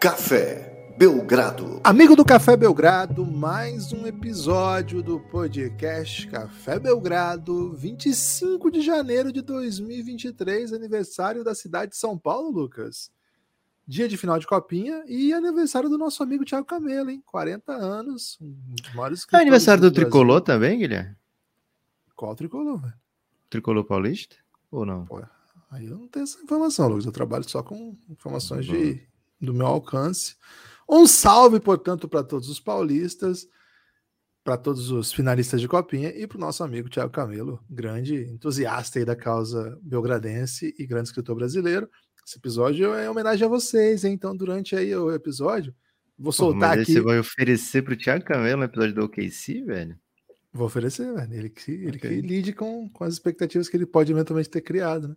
[0.00, 1.78] Café Belgrado.
[1.84, 9.42] Amigo do Café Belgrado, mais um episódio do podcast Café Belgrado, 25 de janeiro de
[9.42, 13.12] 2023, aniversário da cidade de São Paulo, Lucas.
[13.86, 17.22] Dia de final de copinha e aniversário do nosso amigo Thiago Camelo, hein?
[17.26, 18.38] 40 anos.
[18.40, 21.14] Um é aniversário do, do Tricolor também, Guilherme?
[22.16, 22.94] Qual tricolor, velho?
[23.50, 24.36] Tricolor paulista?
[24.70, 25.04] Ou não?
[25.04, 25.22] Pô,
[25.70, 27.04] aí eu não tenho essa informação, Lucas.
[27.04, 29.06] Eu trabalho só com informações de,
[29.40, 30.36] do meu alcance.
[30.88, 33.46] Um salve, portanto, para todos os paulistas,
[34.42, 38.98] para todos os finalistas de Copinha e para o nosso amigo Tiago Camelo, grande entusiasta
[38.98, 41.88] aí da causa belgradense e grande escritor brasileiro.
[42.26, 44.12] Esse episódio é homenagem a vocês, hein?
[44.12, 45.74] então durante aí o episódio,
[46.18, 46.92] vou soltar Pô, aqui.
[46.92, 49.98] Você vai oferecer para o Tiago Camelo no episódio do OKC, velho?
[50.52, 51.32] Vou oferecer, velho.
[51.32, 52.20] Ele que, ele okay.
[52.20, 55.16] que lide com, com as expectativas que ele pode eventualmente ter criado, né?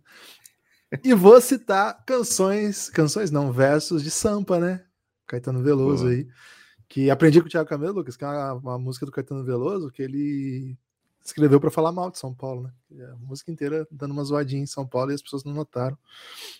[1.02, 4.84] E vou citar canções, canções não, versos de Sampa, né?
[5.26, 6.28] Caetano Veloso aí.
[6.88, 9.90] Que aprendi com o Thiago Camelo, Lucas, que é uma, uma música do Caetano Veloso
[9.90, 10.76] que ele
[11.24, 13.04] escreveu para falar mal de São Paulo, né?
[13.06, 15.96] A música inteira dando uma zoadinha em São Paulo e as pessoas não notaram.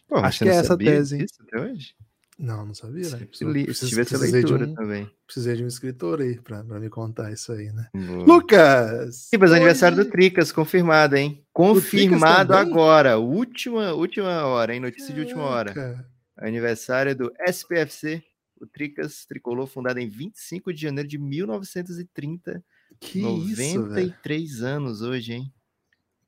[0.08, 1.22] Pô, Acho que é essa tese.
[1.22, 1.94] Isso até hoje?
[2.38, 3.28] Não, não sabia, né?
[3.32, 5.10] Se, li, se tivesse leitura um, também.
[5.26, 7.88] Precisei de um escritor aí pra, pra me contar isso aí, né?
[7.94, 8.24] Boa.
[8.24, 9.28] Lucas!
[9.30, 9.60] Sim, mas hoje...
[9.60, 11.44] aniversário do Tricas, confirmado, hein?
[11.52, 14.80] Confirmado agora, última, última hora, hein?
[14.80, 15.20] Notícia Caraca.
[15.20, 16.06] de última hora.
[16.36, 18.22] Aniversário do SPFC,
[18.60, 22.64] o Tricas tricolor, fundado em 25 de janeiro de 1930.
[23.00, 25.53] Que 93 isso, anos hoje, hein?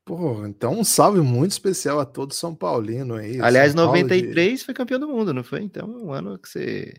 [0.07, 3.41] Pô, então um salve muito especial a todo São Paulino aí.
[3.41, 4.65] Aliás, São 93 de...
[4.65, 5.61] foi campeão do mundo, não foi?
[5.61, 6.93] Então, um ano que você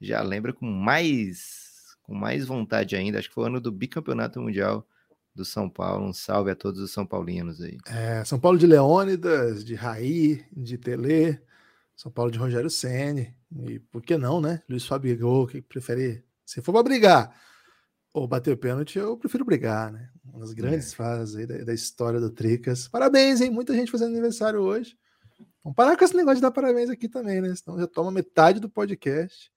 [0.00, 1.68] já lembra com mais
[2.02, 3.18] com mais vontade ainda.
[3.18, 4.88] Acho que foi o ano do bicampeonato mundial
[5.34, 6.06] do São Paulo.
[6.06, 7.76] Um salve a todos os São Paulinos aí.
[7.86, 11.38] É, São Paulo de Leônidas, de Raí, de Tele,
[11.94, 13.36] São Paulo de Rogério Ceni
[13.66, 14.62] e por que não, né?
[14.66, 17.38] Luiz Fabio, que prefere, se for para brigar
[18.12, 20.08] ou bater o pênalti, eu prefiro brigar, né?
[20.24, 20.96] Uma das grandes é.
[20.96, 22.88] fases aí da, da, história do Tricas.
[22.88, 23.50] Parabéns, hein?
[23.50, 24.96] Muita gente fazendo aniversário hoje.
[25.62, 27.54] Vamos parar com esse negócio de dar parabéns aqui também, né?
[27.54, 29.50] Senão já toma metade do podcast.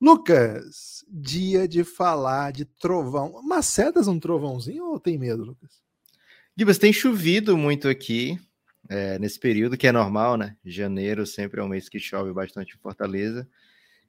[0.00, 3.40] Lucas, dia de falar de trovão.
[3.42, 5.82] Macedas um trovãozinho ou tem medo, Lucas?
[6.56, 8.38] Gibas, tem chovido muito aqui
[8.88, 10.56] é, nesse período, que é normal, né?
[10.64, 13.48] Janeiro sempre é um mês que chove bastante em Fortaleza.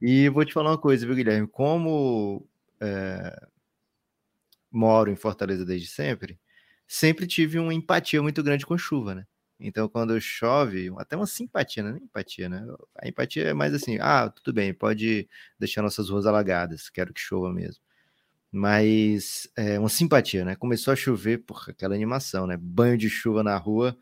[0.01, 1.47] E vou te falar uma coisa, viu, Guilherme?
[1.47, 2.45] Como
[2.79, 3.47] é,
[4.71, 6.39] moro em Fortaleza desde sempre,
[6.87, 9.25] sempre tive uma empatia muito grande com chuva, né?
[9.59, 11.97] Então, quando chove, até uma simpatia, né?
[12.01, 12.63] empatia, né?
[12.95, 15.27] A empatia é mais assim: ah, tudo bem, pode
[15.59, 17.81] deixar nossas ruas alagadas, quero que chova mesmo.
[18.51, 20.55] Mas é uma simpatia, né?
[20.55, 22.57] Começou a chover, por aquela animação, né?
[22.57, 23.97] Banho de chuva na rua,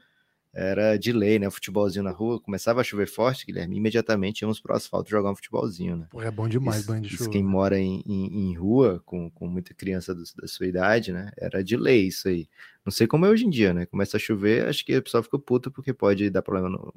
[0.55, 1.49] era de lei, né?
[1.49, 2.39] O futebolzinho na rua.
[2.39, 6.07] Começava a chover forte, Guilherme, imediatamente íamos pro asfalto jogar um futebolzinho, né?
[6.09, 7.29] Pô, é bom demais isso, banho de chuva.
[7.29, 11.29] quem mora em, em, em, rua, com, com muita criança do, da sua idade, né?
[11.37, 12.47] Era de lei isso aí.
[12.85, 13.85] Não sei como é hoje em dia, né?
[13.85, 16.93] Começa a chover, acho que o pessoal fica puto porque pode dar problema no,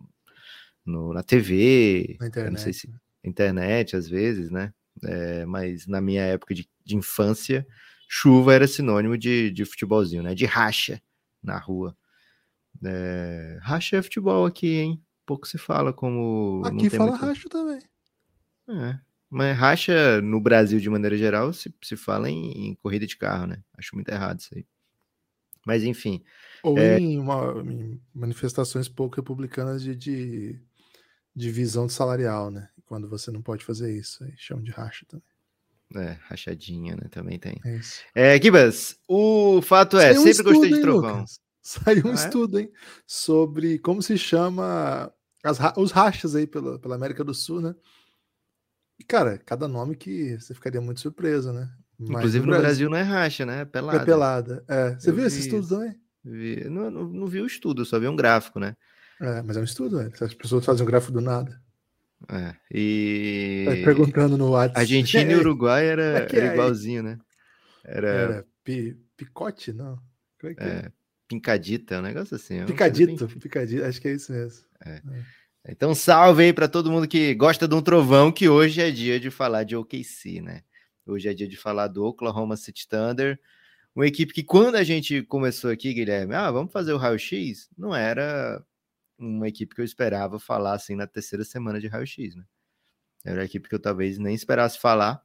[0.87, 2.53] no na TV, na internet.
[2.53, 2.89] não sei se
[3.25, 4.73] internet às vezes, né?
[5.03, 7.67] É, mas na minha época de, de infância,
[8.09, 10.33] chuva era sinônimo de, de futebolzinho, né?
[10.33, 11.03] De racha
[11.43, 11.97] na rua.
[12.84, 15.03] É, racha é futebol aqui, hein?
[15.27, 16.62] Pouco se fala como.
[16.65, 17.25] Aqui fala muito...
[17.25, 17.81] racha também.
[18.69, 18.99] É.
[19.31, 23.47] Mas racha no Brasil, de maneira geral, se, se fala em, em corrida de carro,
[23.47, 23.62] né?
[23.77, 24.65] Acho muito errado isso aí.
[25.67, 26.22] Mas enfim.
[26.62, 26.99] Ou é...
[26.99, 30.59] em, uma, em, manifestações pouco republicanas de, de
[31.34, 32.71] divisão salarial, né?
[32.87, 35.27] Quando você não pode fazer isso, aí chama de racha também.
[35.94, 37.09] É, rachadinha, né?
[37.11, 37.61] Também tem.
[37.65, 38.03] É, isso.
[38.15, 41.17] é Gibas, o fato é, sempre gostei de trovão.
[41.17, 41.41] Lucas.
[41.69, 42.15] Saiu um ah, é?
[42.15, 42.73] estudo, hein?
[43.06, 45.12] Sobre como se chama
[45.45, 47.75] as, os rachas aí pela, pela América do Sul, né?
[48.99, 51.69] E, cara, cada nome que você ficaria muito surpreso, né?
[51.99, 53.61] Mas Inclusive no Brasil, Brasil, não é racha, né?
[53.61, 53.99] É pelada.
[53.99, 54.65] É pelada.
[54.67, 54.94] É.
[54.94, 55.94] Você Eu viu esse estudo também?
[56.25, 56.65] Vi.
[56.70, 58.75] Não, não, não, vi o estudo, só vi um gráfico, né?
[59.20, 60.11] É, mas é um estudo, né?
[60.23, 61.61] As pessoas fazem um gráfico do nada.
[62.31, 63.67] É, e.
[63.67, 64.81] Tá perguntando no WhatsApp.
[64.81, 67.19] Argentina é, e Uruguai era, é era igualzinho, né?
[67.85, 68.09] Era.
[68.09, 70.00] era pi, picote, não?
[70.41, 70.67] Como é que é?
[70.67, 70.98] é?
[71.29, 72.65] Pincadita, um negócio assim.
[72.65, 73.39] Picadito, bem...
[73.39, 74.65] picadito, acho que é isso mesmo.
[74.85, 74.95] É.
[74.95, 75.73] É.
[75.73, 79.21] Então, salve aí para todo mundo que gosta de um trovão, que hoje é dia
[79.21, 80.63] de falar de OKC, né?
[81.07, 83.39] Hoje é dia de falar do Oklahoma City Thunder,
[83.95, 87.95] uma equipe que quando a gente começou aqui, Guilherme, ah, vamos fazer o raio-x, não
[87.95, 88.65] era
[89.19, 92.45] uma equipe que eu esperava falar assim na terceira semana de raio-x, né?
[93.25, 95.23] Era uma equipe que eu talvez nem esperasse falar,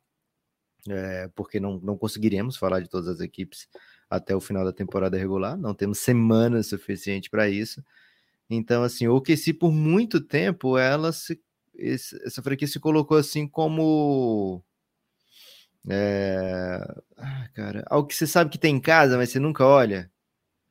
[0.90, 3.68] é, porque não, não conseguiríamos falar de todas as equipes
[4.15, 7.83] até o final da temporada regular, não temos semana suficiente para isso.
[8.50, 11.42] Então, assim, o OKC por muito tempo ela se
[11.75, 14.63] essa franquia se colocou assim como.
[15.89, 16.80] É...
[17.56, 20.12] Cara, algo que você sabe que tem em casa, mas você nunca olha.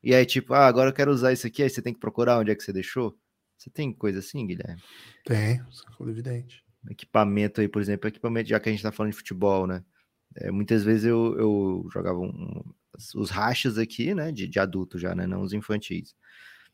[0.01, 2.39] E aí, tipo, ah, agora eu quero usar isso aqui, aí você tem que procurar
[2.39, 3.17] onde é que você deixou.
[3.57, 4.81] Você tem coisa assim, Guilherme?
[5.25, 6.63] Tem, é evidente.
[6.89, 9.83] Equipamento aí, por exemplo, equipamento, já que a gente tá falando de futebol, né?
[10.35, 12.63] É, muitas vezes eu, eu jogava um,
[13.15, 14.31] os rachas aqui, né?
[14.31, 15.25] De, de adulto já, né?
[15.27, 16.13] Não os infantis.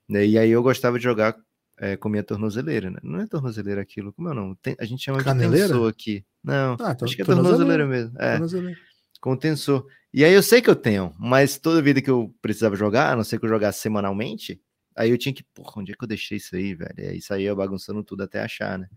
[0.09, 1.35] E aí eu gostava de jogar
[1.77, 2.97] é, com minha tornozeleira, né?
[3.03, 4.55] Não é tornozeleira aquilo, como é o nome?
[4.61, 5.67] Tem, a gente chama Caneleira?
[5.67, 6.25] de tensor aqui.
[6.43, 7.57] Não, Ah, então, acho que é tornozeleira.
[7.85, 8.17] tornozeleira mesmo.
[8.19, 8.79] É, Tornozeleira.
[9.21, 9.85] com tensor.
[10.13, 13.15] E aí eu sei que eu tenho, mas toda vida que eu precisava jogar, a
[13.15, 14.59] não ser que eu jogasse semanalmente,
[14.95, 16.95] aí eu tinha que, porra, onde é que eu deixei isso aí, velho?
[16.97, 18.87] E aí saía bagunçando tudo até achar, né?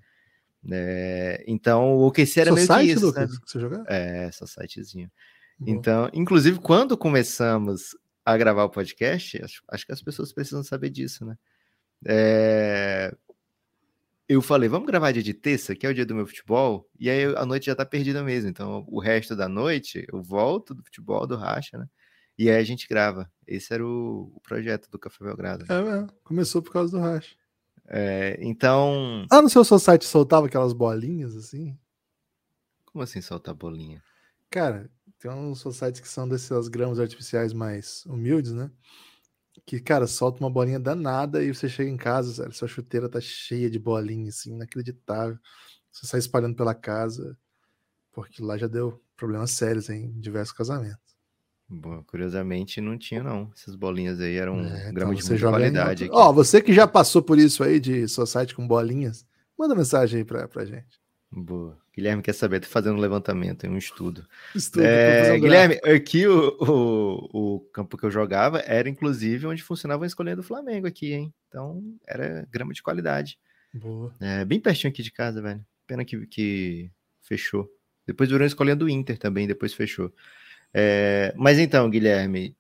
[0.71, 3.37] É, então o OKC era Seu meio site, que isso, Lucas, né?
[3.45, 3.83] que você?
[3.89, 5.11] É, essa sitezinho.
[5.59, 5.71] Boa.
[5.77, 10.91] Então, inclusive, quando começamos a gravar o podcast, acho, acho que as pessoas precisam saber
[10.91, 11.37] disso, né?
[12.05, 13.15] É,
[14.29, 17.11] Eu falei, vamos gravar dia de terça, que é o dia do meu futebol, e
[17.11, 18.49] aí a noite já tá perdida mesmo.
[18.49, 21.87] Então, o resto da noite eu volto do futebol, do racha, né?
[22.39, 23.31] E aí a gente grava.
[23.47, 25.67] Esse era o, o projeto do Café Belgrado.
[25.69, 25.75] né?
[25.77, 26.09] É, mesmo.
[26.25, 27.37] começou por causa do racha.
[27.87, 31.77] É, então, Ah, no seu seu site soltava aquelas bolinhas assim?
[32.87, 34.03] como assim soltar bolinha?
[34.51, 34.91] Cara,
[35.23, 38.69] tem uns sites que são desses grãos artificiais mais humildes, né?
[39.65, 43.21] Que, cara, solta uma bolinha danada e você chega em casa, sério, sua chuteira tá
[43.21, 45.39] cheia de bolinha, assim, inacreditável.
[45.93, 47.39] Você sai espalhando pela casa,
[48.11, 50.99] porque lá já deu problemas sérios em diversos casamentos.
[51.69, 53.51] Bom, curiosamente não tinha, não.
[53.55, 56.09] Essas bolinhas aí eram É, um então de qualidade.
[56.11, 59.25] Ó, você que já passou por isso aí de site com bolinhas,
[59.57, 61.02] manda mensagem aí pra, pra gente.
[61.33, 61.79] Boa.
[61.95, 64.27] Guilherme quer saber, tô fazendo um levantamento, um estudo.
[64.55, 70.05] Estuda, É, Guilherme, aqui o, o, o campo que eu jogava era inclusive onde funcionava
[70.05, 71.35] a escolinha do Flamengo aqui, hein?
[71.49, 73.39] Então era grama de qualidade.
[73.73, 74.15] Boa.
[74.21, 75.65] É, bem pertinho aqui de casa, velho.
[75.87, 76.91] Pena que, que
[77.23, 77.71] fechou.
[78.07, 80.13] Depois virou a escolinha do Inter também, depois fechou.
[80.75, 82.57] É, mas então, Guilherme,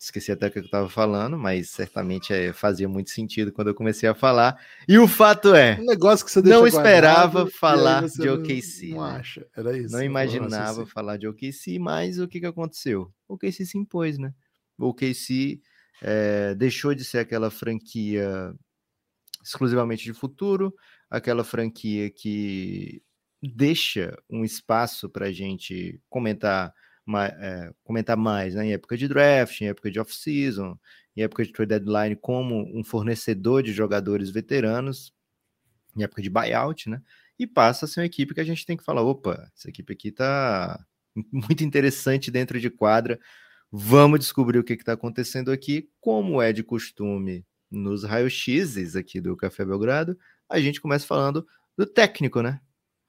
[0.00, 3.74] esqueci até o que eu estava falando, mas certamente é, fazia muito sentido quando eu
[3.74, 4.58] comecei a falar.
[4.88, 9.02] E o fato é, Um negócio que você Não esperava falar você de OKC, Não
[9.04, 9.18] né?
[9.18, 9.92] acha, era isso.
[9.94, 13.12] não imaginava falar de OKC, mas o que, que aconteceu?
[13.28, 14.32] O OKC se impôs, né?
[14.78, 15.60] O OKC
[16.00, 18.54] é, deixou de ser aquela franquia
[19.44, 20.74] exclusivamente de futuro,
[21.10, 23.02] aquela franquia que
[23.42, 26.72] deixa um espaço para a gente comentar,
[27.10, 28.66] ma- é, comentar mais né?
[28.66, 30.78] em época de draft, em época de off-season,
[31.16, 35.12] em época de trade deadline, como um fornecedor de jogadores veteranos,
[35.96, 37.02] em época de buyout, né?
[37.38, 39.92] E passa a ser uma equipe que a gente tem que falar: opa, essa equipe
[39.92, 40.84] aqui tá
[41.32, 43.18] muito interessante dentro de quadra.
[43.72, 49.36] Vamos descobrir o que está acontecendo aqui, como é de costume nos raios-x's aqui do
[49.36, 50.18] Café Belgrado.
[50.48, 51.46] A gente começa falando
[51.76, 52.60] do técnico, né?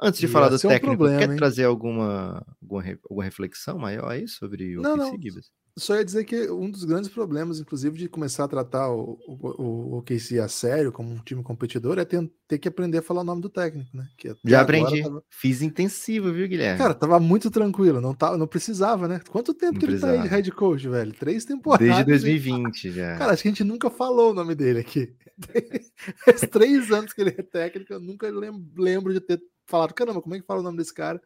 [0.01, 1.37] Antes de E falar do é um técnico, problema, quer hein?
[1.37, 5.21] trazer alguma, alguma, alguma reflexão maior aí sobre o Não, OKC, não.
[5.21, 5.45] Gibas?
[5.77, 9.61] Só ia dizer que um dos grandes problemas, inclusive, de começar a tratar o, o,
[9.61, 13.21] o OKC a sério, como um time competidor, é ter, ter que aprender a falar
[13.21, 14.05] o nome do técnico, né?
[14.17, 15.01] Que Já aprendi.
[15.01, 16.77] tava- Fiz intensivo, viu, Guilherme?
[16.77, 19.21] Cara, tava muito tranquilo, não, tá, não precisava, né?
[19.29, 20.35] Quanto tempo Não que ele tá aí de precisava.
[20.35, 21.13] head coach, velho?
[21.13, 21.85] Três temporadas.
[21.87, 22.05] Desde hein?
[22.07, 23.15] 2020 já.
[23.19, 25.15] Cara, acho que a gente nunca falou o nome dele aqui.
[26.25, 30.21] Faz três anos que ele é técnico, eu nunca lem- lembro de ter falado, caramba,
[30.21, 31.21] como é que fala o nome desse cara?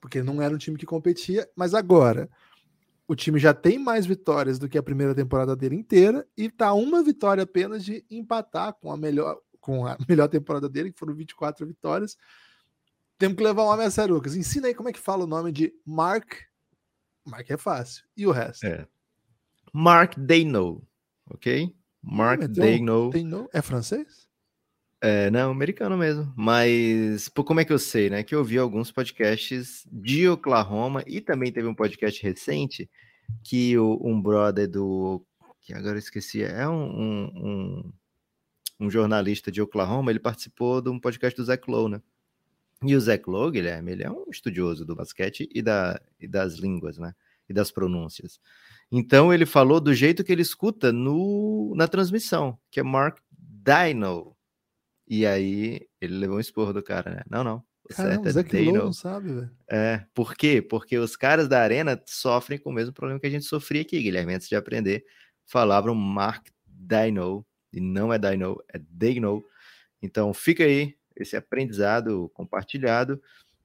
[0.00, 2.28] Porque não era um time que competia, mas agora
[3.06, 6.72] o time já tem mais vitórias do que a primeira temporada dele inteira e tá
[6.72, 11.14] uma vitória apenas de empatar com a melhor, com a melhor temporada dele, que foram
[11.14, 12.16] 24 vitórias.
[13.18, 14.34] Temos que levar o homem a sério, Lucas.
[14.36, 16.34] Ensina aí como é que fala o nome de Mark.
[17.26, 18.04] Mark é fácil.
[18.16, 18.64] E o resto?
[18.64, 18.86] É.
[19.74, 20.82] Mark Dano,
[21.28, 21.74] ok?
[22.02, 23.10] Mark Meteu um- Dano.
[23.10, 23.48] Tem no...
[23.52, 24.29] É francês?
[25.02, 26.32] É, não, americano mesmo.
[26.36, 28.22] Mas pô, como é que eu sei, né?
[28.22, 32.88] Que eu ouvi alguns podcasts de Oklahoma e também teve um podcast recente
[33.42, 35.24] que o, um brother do.
[35.62, 37.92] que agora eu esqueci, é um, um, um,
[38.80, 42.02] um jornalista de Oklahoma, ele participou de um podcast do Zach Lowe, né?
[42.82, 46.54] E o Zach Lowe, Guilherme, ele é um estudioso do basquete e, da, e das
[46.54, 47.14] línguas, né?
[47.48, 48.38] E das pronúncias.
[48.92, 54.36] Então ele falou do jeito que ele escuta no, na transmissão, que é Mark Dino.
[55.10, 57.22] E aí ele levou um esporro do cara, né?
[57.28, 57.64] Não, não.
[57.84, 59.50] O Caramba, o é Zach Lowe não sabe, velho.
[59.68, 60.62] É, por quê?
[60.62, 64.00] Porque os caras da arena sofrem com o mesmo problema que a gente sofria aqui,
[64.00, 65.04] Guilherme, antes de aprender.
[65.44, 69.44] Falavam Mark Dino, e não é Dino, é Dino.
[70.00, 73.20] Então fica aí esse aprendizado compartilhado.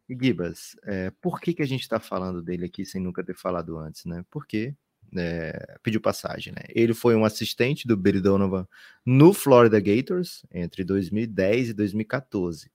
[0.09, 3.35] E Gibas, é, por que, que a gente está falando dele aqui sem nunca ter
[3.35, 4.25] falado antes, né?
[4.31, 4.75] Porque
[5.15, 6.63] é, pediu passagem, né?
[6.69, 8.67] Ele foi um assistente do Billy Donovan
[9.05, 12.71] no Florida Gators entre 2010 e 2014.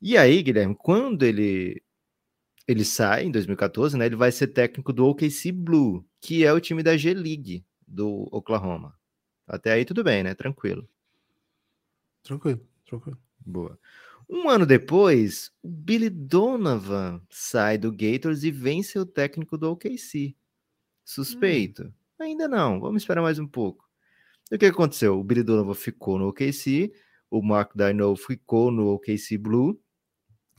[0.00, 1.82] E aí, Guilherme, quando ele
[2.66, 4.06] ele sai em 2014, né?
[4.06, 8.94] Ele vai ser técnico do OKC Blue, que é o time da G-League do Oklahoma.
[9.46, 10.34] Até aí tudo bem, né?
[10.34, 10.88] Tranquilo.
[12.22, 13.18] Tranquilo, tranquilo.
[13.44, 13.78] Boa.
[14.28, 20.34] Um ano depois, o Billy Donovan sai do Gators e vence o técnico do OKC.
[21.04, 21.84] Suspeito?
[21.84, 21.92] Hum.
[22.20, 23.84] Ainda não, vamos esperar mais um pouco.
[24.50, 25.18] E o que aconteceu?
[25.18, 26.92] O Billy Donovan ficou no OKC,
[27.30, 29.80] o Mark Dino ficou no OKC Blue,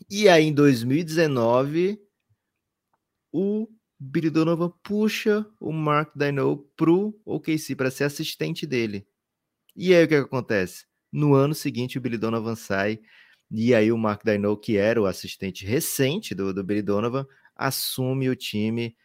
[0.09, 1.99] e aí em 2019,
[3.31, 3.67] o
[3.99, 9.07] Billy Donovan puxa o Mark Dino pro OKC para ser assistente dele.
[9.75, 10.85] E aí o que, que acontece?
[11.11, 12.99] No ano seguinte, o Billy Donovan sai
[13.55, 18.27] e aí o Mark Dino, que era o assistente recente do, do Billy Donovan, assume
[18.27, 18.95] o time.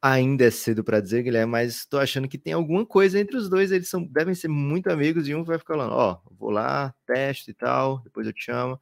[0.00, 3.48] Ainda é cedo para dizer, Guilherme, mas estou achando que tem alguma coisa entre os
[3.48, 3.72] dois.
[3.72, 6.94] Eles são, devem ser muito amigos e um vai ficar falando: Ó, oh, vou lá,
[7.04, 8.80] teste e tal, depois eu te chamo.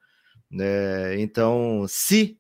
[0.60, 2.38] É, então, se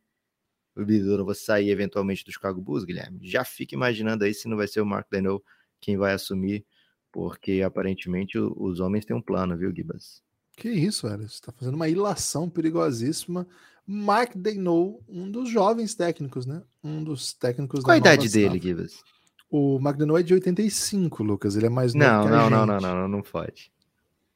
[0.76, 4.56] o Billy Donovan sair eventualmente do Chicago Bulls, Guilherme, já fica imaginando aí se não
[4.56, 5.42] vai ser o Mark Dino
[5.80, 6.66] quem vai assumir,
[7.10, 10.22] porque aparentemente os homens têm um plano, viu, Gibas?
[10.56, 11.28] Que isso, velho.
[11.28, 13.46] Você está fazendo uma ilação perigosíssima.
[13.86, 16.62] Mark Daynou, um dos jovens técnicos, né?
[16.82, 19.02] Um dos técnicos Qual a idade dele, Gibas?
[19.48, 21.56] O Mark Daynou é de 85, Lucas.
[21.56, 22.50] Ele é mais novo não, não.
[22.50, 23.70] Não, não, não, não, não pode.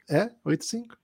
[0.08, 0.30] É?
[0.44, 0.96] 85?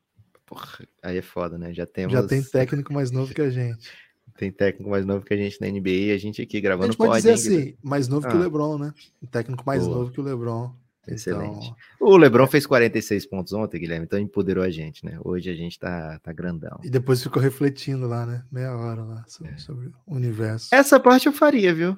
[0.47, 1.75] Porra, aí é foda, né?
[1.75, 2.13] Já temos...
[2.13, 3.91] Já tem técnico mais novo que a gente.
[4.37, 6.87] Tem técnico mais novo que a gente na NBA e a gente aqui gravando a
[6.89, 8.31] gente pode, pode dizer hein, assim, mais novo ah.
[8.31, 8.43] que o ah.
[8.43, 8.93] LeBron, né?
[9.23, 9.97] Um técnico mais Boa.
[9.97, 10.75] novo que o LeBron.
[11.07, 11.67] Excelente.
[11.67, 12.09] Então...
[12.09, 15.19] O Lebron fez 46 pontos ontem, Guilherme, então empoderou a gente, né?
[15.25, 16.79] Hoje a gente tá, tá grandão.
[16.83, 18.45] E depois ficou refletindo lá, né?
[18.51, 19.59] Meia hora lá sobre, é.
[19.59, 20.75] sobre o universo.
[20.75, 21.97] Essa parte eu faria, viu?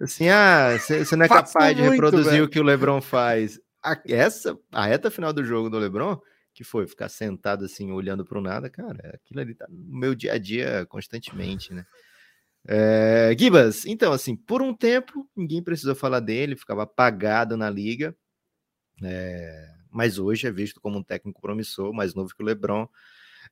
[0.00, 2.44] Assim, ah, você não é capaz de reproduzir velho.
[2.44, 3.60] o que o Lebron faz.
[3.82, 6.18] A, essa, a reta final do jogo do Lebron,
[6.52, 10.14] que foi ficar sentado assim, olhando para o nada, cara, aquilo ali tá no meu
[10.14, 11.84] dia a dia constantemente, né?
[12.66, 18.16] É, Gibas, então, assim, por um tempo, ninguém precisou falar dele, ficava apagado na liga.
[19.02, 22.88] É, mas hoje é visto como um técnico promissor, mais novo que o LeBron.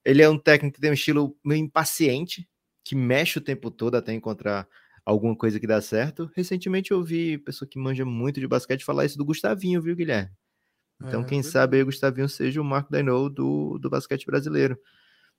[0.05, 2.49] Ele é um técnico que tem um estilo meio impaciente,
[2.85, 4.67] que mexe o tempo todo até encontrar
[5.05, 6.31] alguma coisa que dá certo.
[6.35, 10.31] Recentemente eu vi pessoa que manja muito de basquete falar isso do Gustavinho, viu, Guilherme?
[11.01, 14.25] Então, é, quem é sabe aí o Gustavinho seja o Marco Dainot do, do basquete
[14.25, 14.79] brasileiro.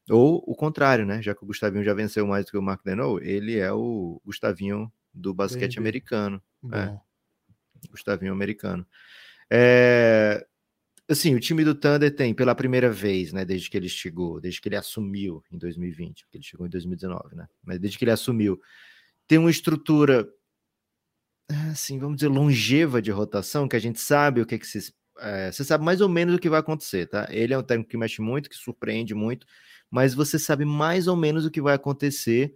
[0.10, 1.22] Ou o contrário, né?
[1.22, 4.22] Já que o Gustavinho já venceu mais do que o Marco Dainot, ele é o
[4.26, 6.42] Gustavinho do basquete americano.
[6.72, 6.98] É.
[7.90, 8.86] Gustavinho americano.
[9.56, 10.44] É,
[11.08, 14.60] assim, o time do Thunder tem, pela primeira vez, né, desde que ele chegou, desde
[14.60, 18.10] que ele assumiu em 2020, porque ele chegou em 2019, né, mas desde que ele
[18.10, 18.60] assumiu,
[19.28, 20.28] tem uma estrutura,
[21.72, 24.92] assim, vamos dizer, longeva de rotação, que a gente sabe o que, que se.
[25.20, 27.28] É, você sabe mais ou menos o que vai acontecer, tá?
[27.30, 29.46] Ele é um técnico que mexe muito, que surpreende muito,
[29.90, 32.56] mas você sabe mais ou menos o que vai acontecer.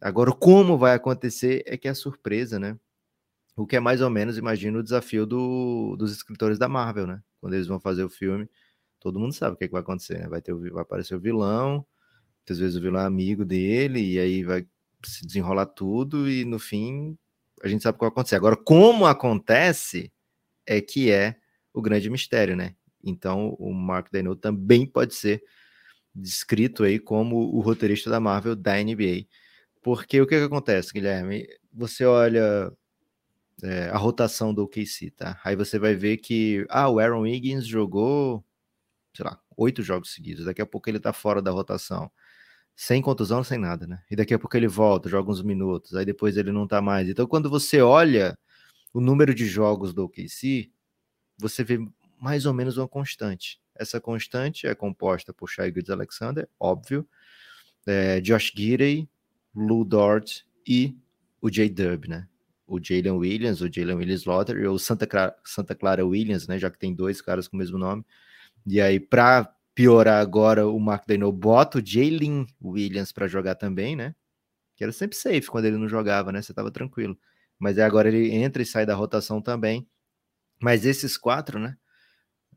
[0.00, 2.78] Agora, como vai acontecer é que é a surpresa, né?
[3.58, 7.20] O que é mais ou menos, imagino, o desafio do, dos escritores da Marvel, né?
[7.40, 8.48] Quando eles vão fazer o filme,
[9.00, 10.28] todo mundo sabe o que, é que vai acontecer, né?
[10.28, 11.84] Vai, ter, vai aparecer o vilão,
[12.38, 14.64] muitas vezes o vilão é amigo dele, e aí vai
[15.04, 17.18] se desenrolar tudo, e no fim
[17.60, 18.36] a gente sabe o que vai acontecer.
[18.36, 20.12] Agora, como acontece
[20.64, 21.36] é que é
[21.74, 22.76] o grande mistério, né?
[23.02, 25.42] Então, o Mark Dano também pode ser
[26.14, 29.26] descrito aí como o roteirista da Marvel da NBA.
[29.82, 31.44] Porque o que, que acontece, Guilherme?
[31.72, 32.72] Você olha
[33.62, 35.40] é, a rotação do OKC, tá?
[35.44, 38.44] Aí você vai ver que, ah, o Aaron Higgins jogou,
[39.14, 40.44] sei lá, oito jogos seguidos.
[40.44, 42.10] Daqui a pouco ele tá fora da rotação.
[42.76, 44.02] Sem contusão, sem nada, né?
[44.10, 47.08] E daqui a pouco ele volta, joga uns minutos, aí depois ele não tá mais.
[47.08, 48.38] Então, quando você olha
[48.94, 50.70] o número de jogos do OKC,
[51.36, 51.78] você vê
[52.20, 53.60] mais ou menos uma constante.
[53.74, 57.08] Essa constante é composta por Shai Gildes Alexander, óbvio,
[57.86, 59.08] é, Josh Gidey,
[59.54, 60.96] Lou Dort e
[61.40, 62.28] o J-Dub, né?
[62.68, 66.58] O Jalen Williams, o Jalen Williams Lotter, ou Santa Clara, Santa Clara Williams, né?
[66.58, 68.04] Já que tem dois caras com o mesmo nome.
[68.66, 73.96] E aí, para piorar agora, o Mark Dano bota o Jalen Williams para jogar também,
[73.96, 74.14] né?
[74.76, 76.42] Que era sempre safe quando ele não jogava, né?
[76.42, 77.18] Você tava tranquilo.
[77.58, 79.88] Mas agora ele entra e sai da rotação também.
[80.60, 81.76] Mas esses quatro, né?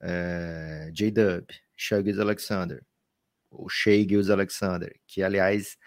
[0.01, 2.83] É, J-Dub, Shea Alexander,
[3.49, 5.77] o Shea Alexander, que aliás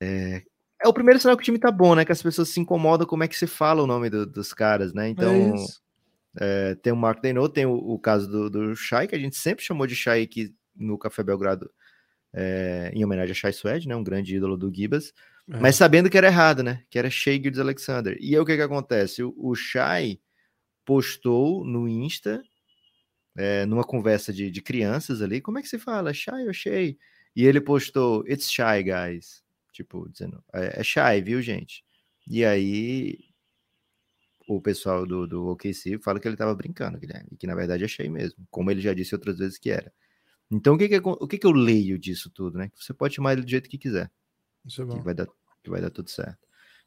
[0.00, 0.44] é,
[0.82, 2.04] é o primeiro sinal que o time tá bom, né?
[2.04, 4.92] Que as pessoas se incomodam como é que se fala o nome do, dos caras,
[4.92, 5.08] né?
[5.08, 5.54] Então, é
[6.38, 9.36] é, tem o Mark Denot, tem o, o, caso do, do Shai, que a gente
[9.36, 11.70] sempre chamou de Shai aqui no Café Belgrado,
[12.32, 13.96] é, em homenagem a Shai Suede, né?
[13.96, 15.14] Um grande ídolo do Gibas.
[15.50, 15.58] É.
[15.58, 16.82] Mas sabendo que era errado, né?
[16.90, 18.16] Que era Shea Gildes Alexander.
[18.20, 19.22] E aí o que que acontece?
[19.22, 20.20] O, o Shai
[20.84, 22.42] postou no Insta,
[23.34, 26.12] é, numa conversa de, de crianças ali, como é que se fala?
[26.12, 26.94] Shai ou Shea?
[27.34, 29.42] E ele postou, it's shy, guys.
[29.76, 31.84] Tipo, dizendo, é, é shy, viu, gente?
[32.26, 33.18] E aí
[34.48, 37.84] o pessoal do, do OKC fala que ele estava brincando, Guilherme, e que na verdade
[37.84, 39.92] é shy mesmo, como ele já disse outras vezes que era.
[40.50, 42.70] Então, o que, que, o que, que eu leio disso tudo, né?
[42.74, 44.10] Você pode chamar ele do jeito que quiser.
[44.64, 44.96] Isso é bom.
[44.96, 45.26] Que vai dar,
[45.62, 46.38] que vai dar tudo certo.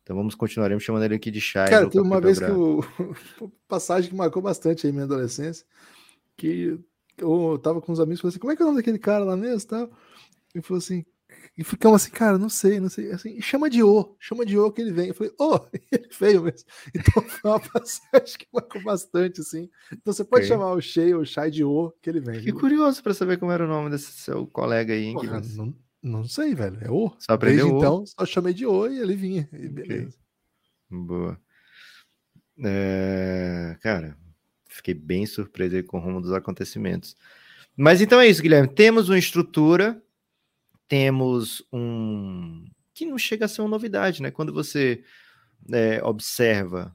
[0.02, 1.70] Então vamos continuaremos chamando ele aqui de Shai.
[1.70, 2.82] Cara, teve uma vez que o
[3.68, 5.64] passagem que marcou bastante aí minha adolescência,
[6.36, 6.80] que
[7.18, 8.98] eu tava com uns amigos e falei assim, como é que é o nome daquele
[8.98, 9.92] cara lá mesmo tal?
[10.56, 11.06] E falou assim,
[11.60, 13.12] e ficamos assim, cara, não sei, não sei.
[13.12, 15.10] Assim, chama de O, chama de O que ele vem.
[15.10, 16.66] Eu falei, ô, oh, ele veio mesmo.
[16.96, 19.70] Então foi uma passagem que marcou bastante, assim.
[19.92, 20.56] Então você pode okay.
[20.56, 22.40] chamar o Shea ou o Shai de O que ele vem.
[22.40, 25.16] Que curioso para saber como era o nome desse seu colega aí, hein?
[25.16, 26.78] Porra, não, não sei, velho.
[26.80, 27.12] É O.
[27.20, 27.78] Só aprendeu Desde o.
[27.78, 29.50] então, só chamei de O e ele vinha.
[29.52, 30.18] E beleza.
[30.90, 31.06] Okay.
[31.06, 31.38] Boa.
[32.64, 33.76] É...
[33.82, 34.18] Cara,
[34.70, 37.18] fiquei bem surpreso com o rumo dos acontecimentos.
[37.76, 38.74] Mas então é isso, Guilherme.
[38.74, 40.02] Temos uma estrutura
[40.90, 44.30] temos um que não chega a ser uma novidade, né?
[44.30, 45.02] Quando você
[45.72, 46.94] é, observa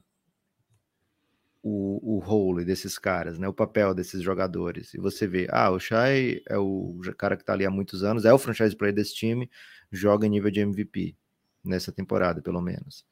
[1.63, 3.47] o, o role desses caras, né?
[3.47, 7.53] O papel desses jogadores, e você vê, ah, o Shai é o cara que tá
[7.53, 9.49] ali há muitos anos, é o franchise player desse time,
[9.91, 11.15] joga em nível de MVP
[11.63, 13.03] nessa temporada, pelo menos.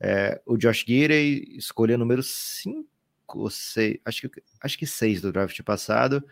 [0.00, 2.88] É, o Josh Gidey, escolha número 5
[3.28, 6.24] ou 6, acho que, acho que 6 do draft passado,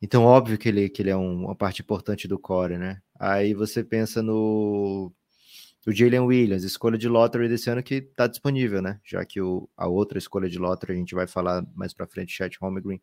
[0.00, 3.02] então, óbvio que ele, que ele é um, uma parte importante do core, né?
[3.18, 5.12] Aí você pensa no,
[5.86, 9.00] o Jalen Williams, escolha de lottery desse ano que está disponível, né?
[9.04, 12.32] Já que o, a outra escolha de lottery, a gente vai falar mais para frente,
[12.32, 13.00] Chat Holmgren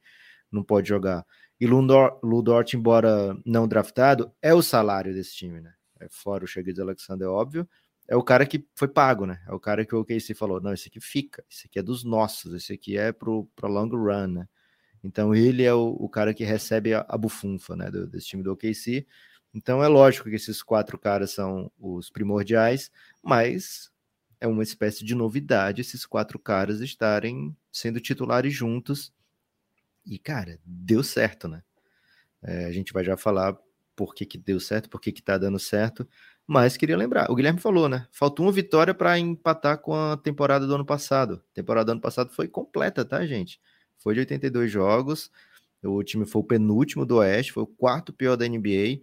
[0.52, 1.26] não pode jogar.
[1.60, 5.74] E Ludort, Ludort, embora não draftado, é o salário desse time, né?
[6.00, 7.68] É fora o Shaggy Alexander, óbvio.
[8.08, 9.42] É o cara que foi pago, né?
[9.48, 12.04] É o cara que o OKC falou, não, esse aqui fica, esse aqui é dos
[12.04, 14.48] nossos, esse aqui é pro, pro long run, né?
[15.04, 18.44] Então ele é o, o cara que recebe a, a bufunfa né, do, desse time
[18.44, 19.08] do OKC.
[19.56, 22.92] Então é lógico que esses quatro caras são os primordiais,
[23.24, 23.90] mas
[24.40, 29.14] é uma espécie de novidade esses quatro caras estarem sendo titulares juntos.
[30.06, 31.64] E, cara, deu certo, né?
[32.44, 33.58] É, a gente vai já falar
[33.96, 36.08] por que, que deu certo, por que, que tá dando certo.
[36.46, 38.08] Mas queria lembrar, o Guilherme falou, né?
[38.12, 41.42] Faltou uma vitória para empatar com a temporada do ano passado.
[41.52, 43.60] A temporada do ano passado foi completa, tá, gente?
[44.06, 45.32] foi de 82 jogos.
[45.84, 49.02] O time foi o penúltimo do Oeste, foi o quarto pior da NBA.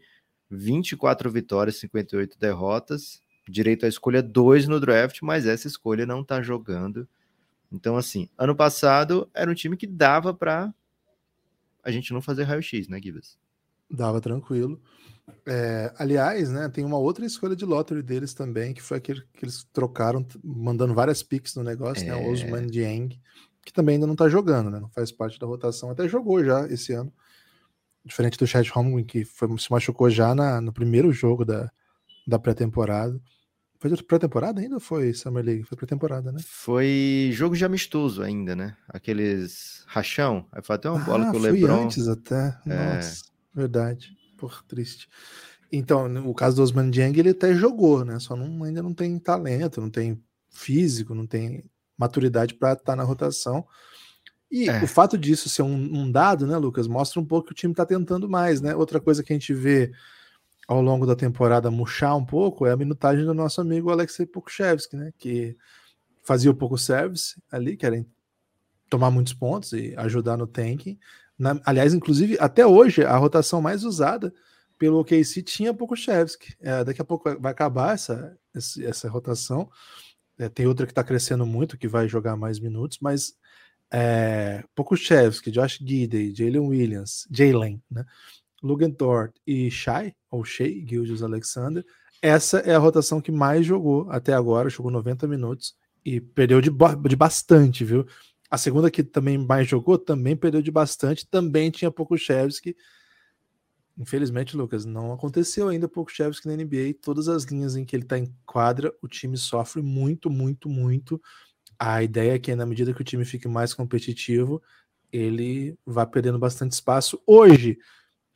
[0.52, 3.20] 24 vitórias, 58 derrotas.
[3.48, 7.08] Direito à escolha 2 no draft, mas essa escolha não tá jogando.
[7.72, 10.72] Então, assim, ano passado era um time que dava para
[11.82, 13.36] a gente não fazer raio-x, né, Gibbs?
[13.90, 14.80] Dava tranquilo.
[15.46, 19.44] É, aliás, né, tem uma outra escolha de lottery deles também, que foi aquele que
[19.44, 22.08] eles trocaram, mandando várias picks no negócio, é...
[22.08, 22.14] né?
[22.14, 23.18] O Osman Dieng,
[23.64, 24.78] que também ainda não está jogando, né?
[24.78, 25.90] Não faz parte da rotação.
[25.90, 27.12] Até jogou já esse ano.
[28.04, 31.70] Diferente do Chad Holmgren, que foi, se machucou já na, no primeiro jogo da,
[32.26, 33.20] da pré-temporada.
[33.78, 35.64] Foi pré-temporada ainda ou foi Summer League?
[35.64, 36.38] Foi pré-temporada, né?
[36.44, 38.76] Foi jogo de amistoso ainda, né?
[38.88, 40.46] Aqueles rachão.
[40.52, 41.84] Aí foi até uma bola ah, que o Lebron...
[41.84, 42.56] antes até.
[42.64, 42.94] É...
[42.94, 44.16] Nossa, verdade.
[44.36, 45.08] Por triste.
[45.72, 48.18] Então, o caso do Osman Dieng, ele até jogou, né?
[48.18, 51.64] Só não, ainda não tem talento, não tem físico, não tem
[51.96, 53.66] maturidade para estar tá na rotação.
[54.52, 54.84] E é.
[54.84, 57.72] o fato disso ser um, um, dado, né, Lucas, mostra um pouco que o time
[57.72, 58.76] está tentando mais, né?
[58.76, 59.90] Outra coisa que a gente vê
[60.68, 64.94] ao longo da temporada murchar um pouco é a minutagem do nosso amigo Alexei Pokushevsky,
[64.94, 65.10] né?
[65.16, 65.56] Que
[66.22, 68.06] fazia o pouco service ali, querem
[68.90, 70.98] tomar muitos pontos e ajudar no tanking.
[71.38, 74.34] Na, aliás, inclusive, até hoje, a rotação mais usada
[74.78, 76.54] pelo OKC tinha Pokushevsky.
[76.60, 79.70] É, daqui a pouco vai acabar essa, essa rotação.
[80.36, 83.34] É, tem outra que está crescendo muito, que vai jogar mais minutos, mas
[83.92, 88.05] é, Pokushevski, Josh Gidey, Jalen Williams, Jalen, né?
[88.62, 91.85] Lugenthor e Shai, ou Shea, Gildius Alexander,
[92.22, 95.74] essa é a rotação que mais jogou até agora, jogou 90 minutos
[96.05, 98.07] e perdeu de, de bastante, viu?
[98.48, 102.76] A segunda que também mais jogou também perdeu de bastante, também tinha Pokushevski,
[103.98, 106.94] Infelizmente, Lucas, não aconteceu ainda pouco Chevsky na NBA.
[107.02, 111.20] Todas as linhas em que ele está em quadra, o time sofre muito, muito, muito.
[111.85, 114.62] A ideia é que, na medida que o time fique mais competitivo,
[115.12, 117.21] ele vai perdendo bastante espaço.
[117.27, 117.77] Hoje,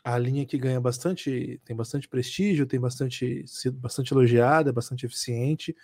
[0.04, 5.76] a linha que ganha bastante, tem bastante prestígio, tem bastante sido bastante elogiada, bastante eficiente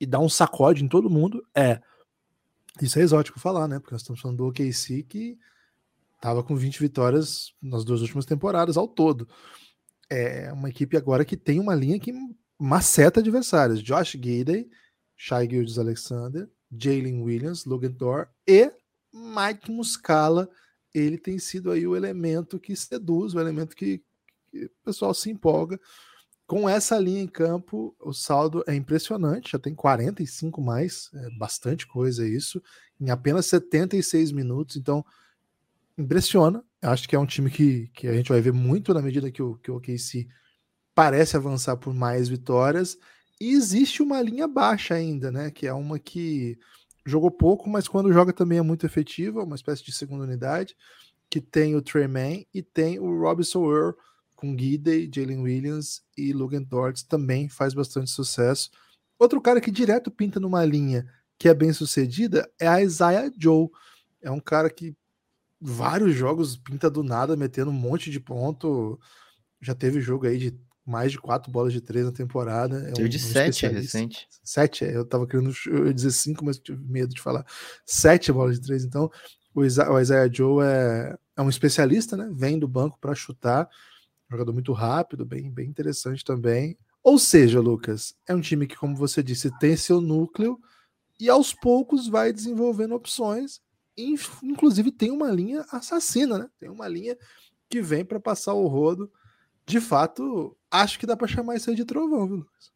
[0.00, 1.44] e dá um sacode em todo mundo.
[1.54, 1.80] É,
[2.80, 3.80] isso é exótico falar, né?
[3.80, 5.38] Porque nós estamos falando do OKC que
[6.20, 9.28] Tava com 20 vitórias nas duas últimas temporadas ao todo.
[10.10, 12.12] É uma equipe agora que tem uma linha que
[12.58, 13.82] maceta adversários.
[13.82, 14.68] Josh Gidey,
[15.16, 18.70] Shai Gildes Alexander, Jalen Williams, Logan Thor e
[19.12, 20.48] Mike Muscala.
[20.94, 24.02] Ele tem sido aí o elemento que seduz, o elemento que,
[24.50, 25.78] que o pessoal se empolga.
[26.46, 31.86] com essa linha em campo, o saldo é impressionante, já tem 45 mais, é bastante
[31.86, 32.62] coisa isso,
[32.98, 35.04] em apenas 76 minutos, então
[35.98, 36.64] impressiona.
[36.80, 39.42] Acho que é um time que, que a gente vai ver muito na medida que
[39.42, 40.26] o, que o OKC
[40.94, 42.96] parece avançar por mais vitórias.
[43.40, 45.50] E existe uma linha baixa ainda, né?
[45.50, 46.58] Que é uma que
[47.06, 50.76] jogou pouco, mas quando joga também é muito efetiva, uma espécie de segunda unidade,
[51.30, 53.92] que tem o Treyman e tem o Robinson Earl
[54.34, 58.70] com Gidey, Jalen Williams e Logan Torts também faz bastante sucesso.
[59.18, 61.06] Outro cara que direto pinta numa linha
[61.38, 63.68] que é bem sucedida é a Isaiah Joe.
[64.22, 64.96] É um cara que
[65.60, 68.98] vários jogos pinta do nada, metendo um monte de ponto.
[69.60, 72.88] Já teve jogo aí de mais de quatro bolas de três na temporada.
[72.88, 74.26] É um, de um sete é recente.
[74.42, 75.52] Sete, é, eu tava querendo
[75.94, 77.44] dizer cinco, mas tive medo de falar.
[77.84, 78.84] Sete bolas de três.
[78.84, 79.10] Então,
[79.54, 82.28] o Isaiah Joe é, é um especialista, né?
[82.32, 83.68] Vem do banco para chutar.
[84.30, 86.76] Jogador muito rápido, bem, bem interessante também.
[87.02, 90.58] Ou seja, Lucas, é um time que, como você disse, tem seu núcleo
[91.18, 93.60] e aos poucos vai desenvolvendo opções
[94.42, 96.48] inclusive tem uma linha assassina, né?
[96.58, 97.16] Tem uma linha
[97.68, 99.10] que vem para passar o rodo.
[99.68, 102.72] De fato, acho que dá para chamar isso aí de trovão, viu, Lucas?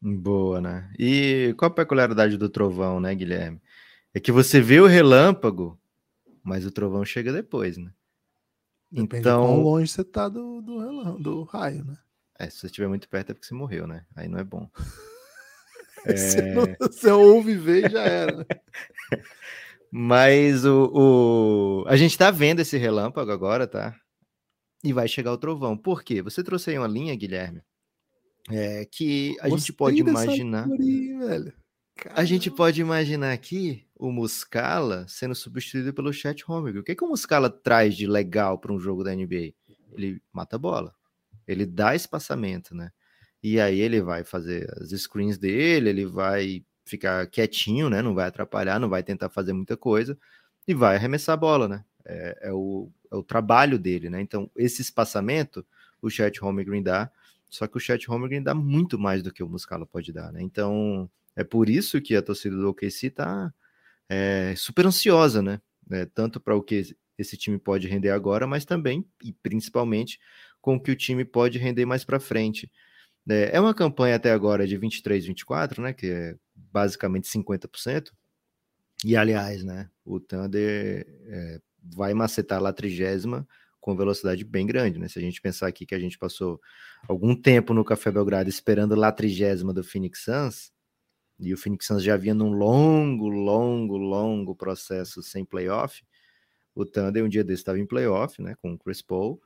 [0.00, 0.90] Boa, né?
[0.96, 3.60] E qual a peculiaridade do trovão, né, Guilherme?
[4.14, 5.78] É que você vê o relâmpago,
[6.42, 7.90] mas o trovão chega depois, né?
[8.90, 11.96] Depende então, de quão longe você tá do, do, do raio, né?
[12.38, 14.06] É, se você estiver muito perto é porque você morreu, né?
[14.14, 14.70] Aí não é bom.
[16.06, 16.16] é...
[16.16, 18.36] você, não, você ouve ver e já era.
[18.36, 18.44] Né?
[19.90, 23.96] Mas o, o, a gente tá vendo esse relâmpago agora, tá?
[24.82, 25.76] E vai chegar o trovão.
[25.76, 26.22] Por quê?
[26.22, 27.62] Você trouxe aí uma linha, Guilherme,
[28.48, 30.68] é, que a Gostei gente pode imaginar.
[30.68, 31.52] velho.
[32.14, 36.80] A gente pode imaginar aqui o Muscala sendo substituído pelo Chet Holmgren.
[36.80, 39.52] O que, que o Muscala traz de legal para um jogo da NBA?
[39.92, 40.94] Ele mata a bola,
[41.46, 42.90] ele dá espaçamento, né?
[43.42, 48.00] E aí ele vai fazer as screens dele, ele vai ficar quietinho, né?
[48.00, 50.18] Não vai atrapalhar, não vai tentar fazer muita coisa
[50.66, 51.84] e vai arremessar a bola, né?
[52.04, 54.20] É, é, o, é o trabalho dele, né?
[54.20, 55.64] Então, esse espaçamento
[56.02, 57.10] o Chet Holmgren dá,
[57.48, 60.40] só que o Chet Holmgren dá muito mais do que o Muscala pode dar, né?
[60.42, 63.52] Então, é por isso que a torcida do OKC tá
[64.08, 65.60] é, super ansiosa, né?
[65.90, 70.18] É, tanto para o que esse time pode render agora, mas também e principalmente
[70.60, 72.70] com o que o time pode render mais para frente.
[73.28, 75.92] É, é uma campanha até agora de 23, 24, né?
[75.92, 78.10] Que é basicamente 50%.
[79.04, 83.46] E aliás, né, o Thunder é, vai macetar lá a trigésima
[83.80, 85.08] com velocidade bem grande, né?
[85.08, 86.60] Se a gente pensar aqui que a gente passou
[87.08, 90.72] algum tempo no Café Belgrado esperando lá a trigésima do Phoenix Suns,
[91.38, 96.04] e o Phoenix Suns já vinha num longo, longo, longo processo sem playoff,
[96.74, 99.40] o Thunder um dia desse estava em playoff, né, com o Chris Paul,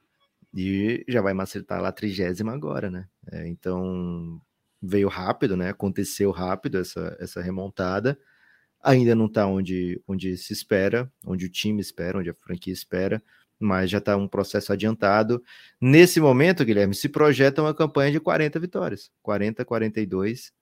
[0.53, 3.09] e já vai macetar lá a trigésima agora, né?
[3.33, 4.40] É, então,
[4.81, 5.70] veio rápido, né?
[5.70, 8.18] Aconteceu rápido essa, essa remontada.
[8.85, 13.23] Ainda não está onde, onde se espera, onde o time espera, onde a franquia espera,
[13.59, 15.42] mas já está um processo adiantado.
[15.81, 20.53] Nesse momento, Guilherme, se projeta uma campanha de 40 vitórias, 40, 42.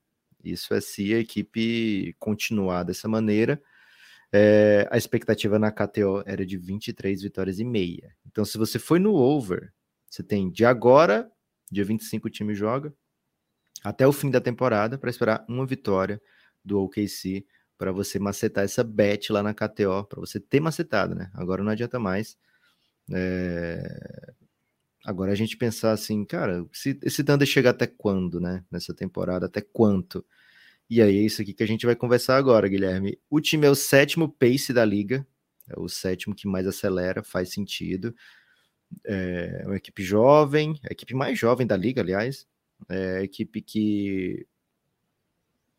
[0.41, 3.61] Isso é se a equipe continuar dessa maneira.
[4.31, 8.15] É, a expectativa na KTO era de 23 vitórias e meia.
[8.25, 9.71] Então, se você foi no over,
[10.09, 11.29] você tem de agora,
[11.69, 12.93] dia 25 o time joga,
[13.83, 16.21] até o fim da temporada para esperar uma vitória
[16.63, 17.45] do OKC
[17.77, 21.31] para você macetar essa bet lá na KTO, para você ter macetado, né?
[21.33, 22.37] Agora não adianta mais.
[23.11, 24.33] É...
[25.05, 28.63] Agora a gente pensar assim, cara, se esse Thunder chegar até quando, né?
[28.71, 30.25] Nessa temporada, até quanto?
[30.89, 33.19] E aí é isso aqui que a gente vai conversar agora, Guilherme.
[33.29, 35.25] O time é o sétimo pace da liga,
[35.69, 38.15] é o sétimo que mais acelera, faz sentido.
[39.05, 42.47] É uma equipe jovem, a equipe mais jovem da liga, aliás.
[42.89, 44.45] É, equipe que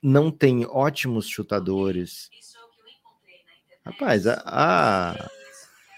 [0.05, 2.29] não tem ótimos chutadores.
[3.83, 5.31] Rapaz, a, a,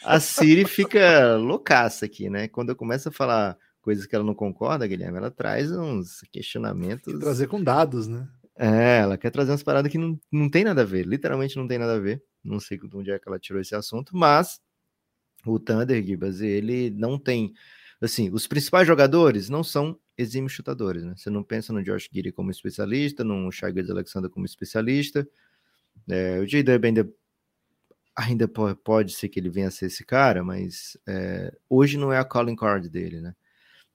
[0.05, 2.47] a Siri fica loucaça aqui, né?
[2.47, 7.13] Quando eu começo a falar coisas que ela não concorda, Guilherme, ela traz uns questionamentos.
[7.13, 8.29] Quer trazer com dados, né?
[8.57, 11.67] É, ela quer trazer umas paradas que não, não tem nada a ver, literalmente não
[11.67, 12.23] tem nada a ver.
[12.45, 14.61] Não sei de onde é que ela tirou esse assunto, mas
[15.45, 17.53] o Thunder, Gibas, ele não tem.
[18.01, 21.15] Assim, os principais jogadores não são exímios chutadores, né?
[21.17, 25.29] Você não pensa no Josh Giddy como especialista, no Shai Alexander como especialista.
[26.09, 27.09] É, o J-Dub ainda,
[28.15, 32.19] ainda pode ser que ele venha a ser esse cara, mas é, hoje não é
[32.19, 33.35] a calling card dele, né?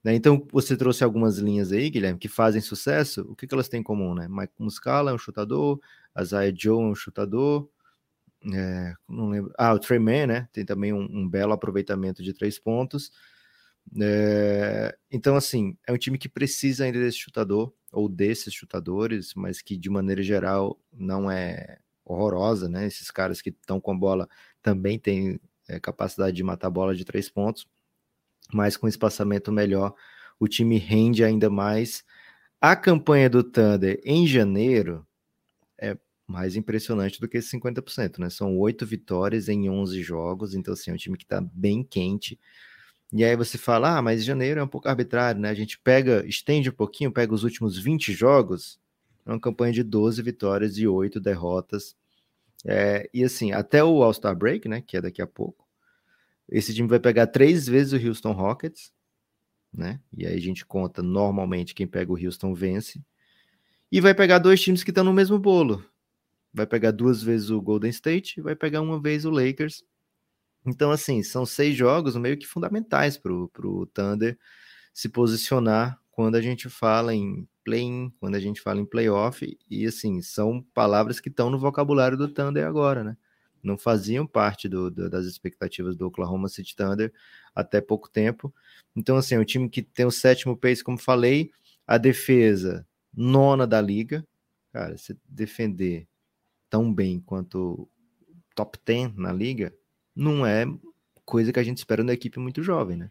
[0.03, 0.13] né?
[0.15, 3.21] Então, você trouxe algumas linhas aí, Guilherme, que fazem sucesso.
[3.29, 4.27] O que, que elas têm em comum, né?
[4.29, 5.79] Mike Muscala é um chutador,
[6.19, 7.69] Isaiah Joe é um chutador,
[8.53, 9.53] é, não lembro.
[9.57, 10.49] Ah, o Trey Man, né?
[10.51, 13.11] Tem também um, um belo aproveitamento de três pontos.
[14.01, 19.61] É, então, assim, é um time que precisa ainda desse chutador, ou desses chutadores, mas
[19.61, 22.85] que de maneira geral não é horrorosa, né?
[22.87, 24.29] Esses caras que estão com a bola
[24.61, 27.67] também têm é, capacidade de matar a bola de três pontos,
[28.53, 29.93] mas com espaçamento melhor,
[30.39, 32.03] o time rende ainda mais.
[32.61, 35.05] A campanha do Thunder em janeiro
[35.79, 38.29] é mais impressionante do que esses 50%, né?
[38.29, 42.39] São oito vitórias em 11 jogos, então assim, é um time que está bem quente.
[43.13, 45.49] E aí você fala, ah, mas janeiro é um pouco arbitrário, né?
[45.49, 48.79] A gente pega, estende um pouquinho, pega os últimos 20 jogos,
[49.25, 51.95] é uma campanha de 12 vitórias e 8 derrotas.
[52.65, 55.67] É, e assim, até o All-Star Break, né, que é daqui a pouco,
[56.49, 58.93] esse time vai pegar três vezes o Houston Rockets,
[59.73, 59.99] né?
[60.15, 63.01] E aí a gente conta normalmente quem pega o Houston vence.
[63.91, 65.83] E vai pegar dois times que estão no mesmo bolo.
[66.53, 69.83] Vai pegar duas vezes o Golden State, vai pegar uma vez o Lakers.
[70.65, 74.37] Então, assim, são seis jogos meio que fundamentais para o Thunder
[74.93, 79.85] se posicionar quando a gente fala em play-in, quando a gente fala em playoff, e
[79.85, 83.17] assim, são palavras que estão no vocabulário do Thunder agora, né?
[83.63, 87.13] Não faziam parte do, do, das expectativas do Oklahoma City Thunder
[87.55, 88.53] até pouco tempo.
[88.95, 91.51] Então, assim, é um time que tem o sétimo pace, como falei,
[91.85, 94.25] a defesa nona da liga.
[94.73, 96.07] Cara, se defender
[96.69, 97.87] tão bem quanto
[98.55, 99.73] top 10 na liga,
[100.15, 100.65] não é
[101.25, 103.09] coisa que a gente espera da equipe muito jovem, né?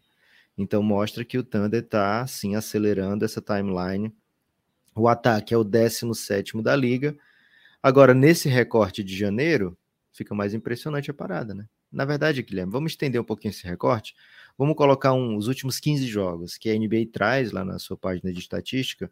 [0.57, 4.13] Então mostra que o Thunder está sim acelerando essa timeline.
[4.95, 7.17] O ataque é o 17 da liga.
[7.81, 9.77] Agora, nesse recorte de janeiro,
[10.11, 11.67] fica mais impressionante a parada, né?
[11.91, 14.15] Na verdade, Guilherme, vamos estender um pouquinho esse recorte.
[14.57, 18.31] Vamos colocar um, os últimos 15 jogos que a NBA traz lá na sua página
[18.31, 19.11] de estatística,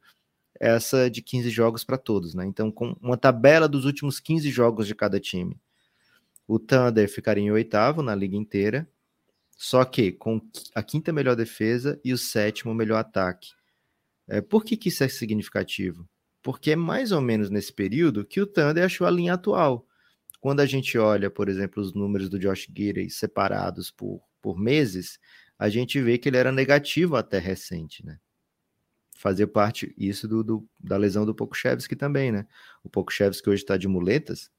[0.60, 2.45] essa de 15 jogos para todos, né?
[2.45, 5.58] Então, com uma tabela dos últimos 15 jogos de cada time.
[6.49, 8.89] O Thunder ficaria em oitavo na liga inteira,
[9.55, 10.41] só que com
[10.73, 13.51] a quinta melhor defesa e o sétimo melhor ataque.
[14.27, 16.09] É, por que, que isso é significativo?
[16.41, 19.88] Porque é mais ou menos nesse período que o Thunder achou a linha atual.
[20.41, 25.19] Quando a gente olha, por exemplo, os números do Josh Gidey separados por, por meses,
[25.55, 28.17] a gente vê que ele era negativo até recente, né?
[29.15, 32.47] Fazer parte isso do, do da lesão do Pokushevski também, né?
[32.83, 34.49] O Pokushevski hoje está de muletas,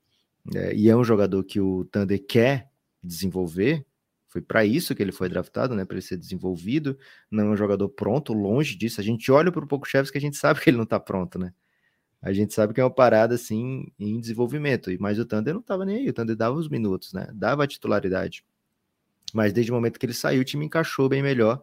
[0.54, 2.70] é, e é um jogador que o Thunder quer
[3.02, 3.86] desenvolver,
[4.30, 5.84] foi para isso que ele foi draftado, né?
[5.84, 6.96] Para ele ser desenvolvido.
[7.28, 9.00] Não é um jogador pronto, longe disso.
[9.00, 11.36] A gente olha para o Pokushevski que a gente sabe que ele não está pronto,
[11.36, 11.52] né?
[12.22, 14.88] A gente sabe que é uma parada assim em desenvolvimento.
[15.00, 16.08] Mas o Thunder não estava nem aí.
[16.08, 17.28] O Thunder dava os minutos, né?
[17.34, 18.44] Dava a titularidade.
[19.34, 21.60] Mas desde o momento que ele saiu, o time encaixou bem melhor.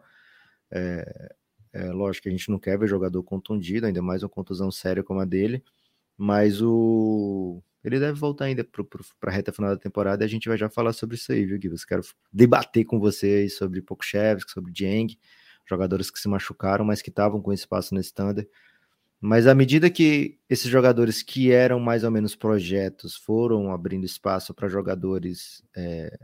[0.70, 1.34] É,
[1.72, 5.02] é, lógico que a gente não quer ver jogador contundido, ainda mais uma contusão séria
[5.02, 5.64] como a dele.
[6.18, 10.48] Mas o, ele deve voltar ainda para a reta final da temporada e a gente
[10.48, 11.70] vai já falar sobre isso aí, viu, Gui?
[11.86, 15.16] quero debater com vocês sobre Pokushevski, sobre Jeng,
[15.64, 18.48] jogadores que se machucaram, mas que estavam com espaço no Thunder.
[19.20, 24.54] Mas à medida que esses jogadores que eram mais ou menos projetos foram abrindo espaço
[24.54, 26.16] para jogadores é,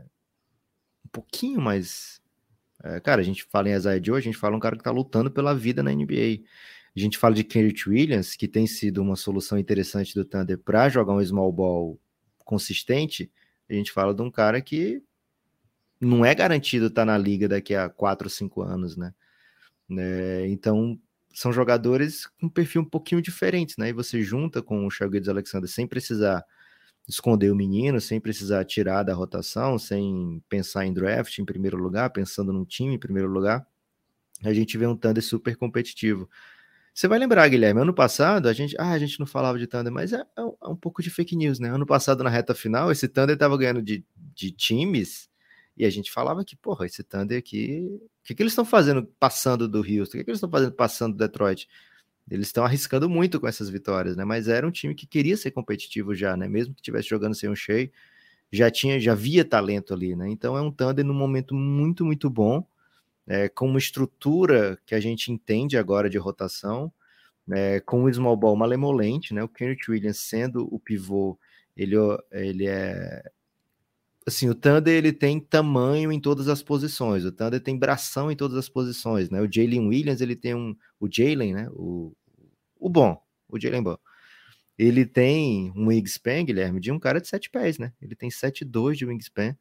[1.05, 2.21] um pouquinho mais.
[2.83, 4.91] É, cara, a gente fala em Isaiah Joe, a gente fala um cara que está
[4.91, 6.43] lutando pela vida na NBA.
[6.95, 10.87] A gente fala de Kendrick Williams, que tem sido uma solução interessante do Thunder para
[10.87, 11.99] jogar um small ball
[12.45, 13.29] consistente.
[13.69, 15.03] A gente fala de um cara que
[15.99, 19.13] não é garantido estar tá na liga daqui a 4 ou 5 anos, né?
[19.97, 20.99] É, então,
[21.33, 23.89] são jogadores com um perfil um pouquinho diferentes, né?
[23.89, 26.45] E você junta com o Shaggy Alexander sem precisar
[27.07, 32.09] esconder o menino, sem precisar tirar da rotação, sem pensar em draft em primeiro lugar,
[32.09, 33.65] pensando num time em primeiro lugar,
[34.43, 36.29] a gente vê um Thunder super competitivo.
[36.95, 39.91] Você vai lembrar, Guilherme, ano passado a gente, ah, a gente não falava de Thunder,
[39.91, 41.69] mas é, é, é um pouco de fake news, né?
[41.69, 45.29] Ano passado, na reta final, esse Thunder estava ganhando de, de times
[45.75, 49.05] e a gente falava que, porra, esse Thunder aqui, o que, que eles estão fazendo
[49.19, 50.15] passando do Houston?
[50.15, 51.67] O que, que eles estão fazendo passando do Detroit?
[52.31, 54.23] Eles estão arriscando muito com essas vitórias, né?
[54.23, 56.47] Mas era um time que queria ser competitivo já, né?
[56.47, 57.91] Mesmo que estivesse jogando sem um Shea,
[58.51, 60.29] já tinha, já via talento ali, né?
[60.29, 62.65] Então é um Thunder num momento muito, muito bom
[63.27, 66.91] é, com uma estrutura que a gente entende agora de rotação,
[67.51, 69.43] é, com o small ball malemolente, né?
[69.43, 71.37] O Kenneth Williams sendo o pivô,
[71.75, 71.95] ele,
[72.31, 73.23] ele é
[74.25, 78.35] assim, o Thunder ele tem tamanho em todas as posições, o Thunder tem bração em
[78.35, 79.39] todas as posições, né?
[79.41, 81.69] O Jalen Williams, ele tem um, o Jalen, né?
[81.71, 82.11] O,
[82.79, 83.97] o bom, o Jalen bom.
[84.77, 87.93] Ele tem um wingspan, Guilherme, de um cara de sete pés, né?
[88.01, 89.55] Ele tem 7,2 de wingspan.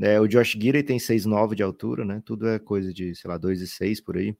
[0.00, 2.22] É, o Josh Gidey tem 6,9 de altura, né?
[2.24, 4.34] Tudo é coisa de, sei lá, 2,6 por aí.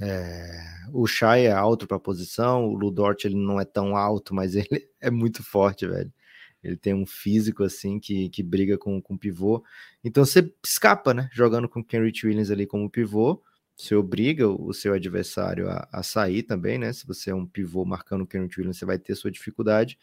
[0.00, 0.50] É,
[0.92, 4.54] o Shai é alto para a posição, o Ludort ele não é tão alto, mas
[4.56, 6.12] ele é muito forte, velho.
[6.62, 9.62] Ele tem um físico assim que, que briga com, com pivô.
[10.02, 11.28] Então você escapa, né?
[11.32, 13.42] Jogando com o Kenrich Williams ali como pivô.
[13.76, 16.92] Você obriga o seu adversário a, a, sair também, né?
[16.92, 19.98] Se você é um pivô marcando o Kenrich Williams, você vai ter sua dificuldade.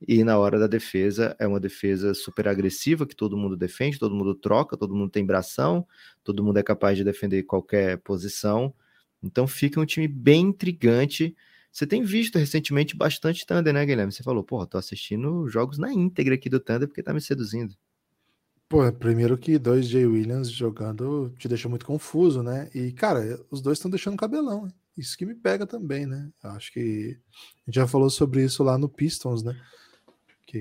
[0.00, 4.14] E na hora da defesa, é uma defesa super agressiva, que todo mundo defende, todo
[4.14, 5.86] mundo troca, todo mundo tem bração,
[6.22, 8.74] todo mundo é capaz de defender qualquer posição.
[9.22, 11.34] Então fica um time bem intrigante
[11.76, 14.10] você tem visto recentemente bastante Thunder, né, Guilherme?
[14.10, 17.76] Você falou, pô, tô assistindo jogos na íntegra aqui do Thunder porque tá me seduzindo.
[18.66, 22.70] Pô, primeiro que dois Jay Williams jogando te deixa muito confuso, né?
[22.74, 24.72] E, cara, os dois estão deixando cabelão.
[24.96, 26.30] Isso que me pega também, né?
[26.44, 27.18] Acho que
[27.66, 29.54] a gente já falou sobre isso lá no Pistons, né?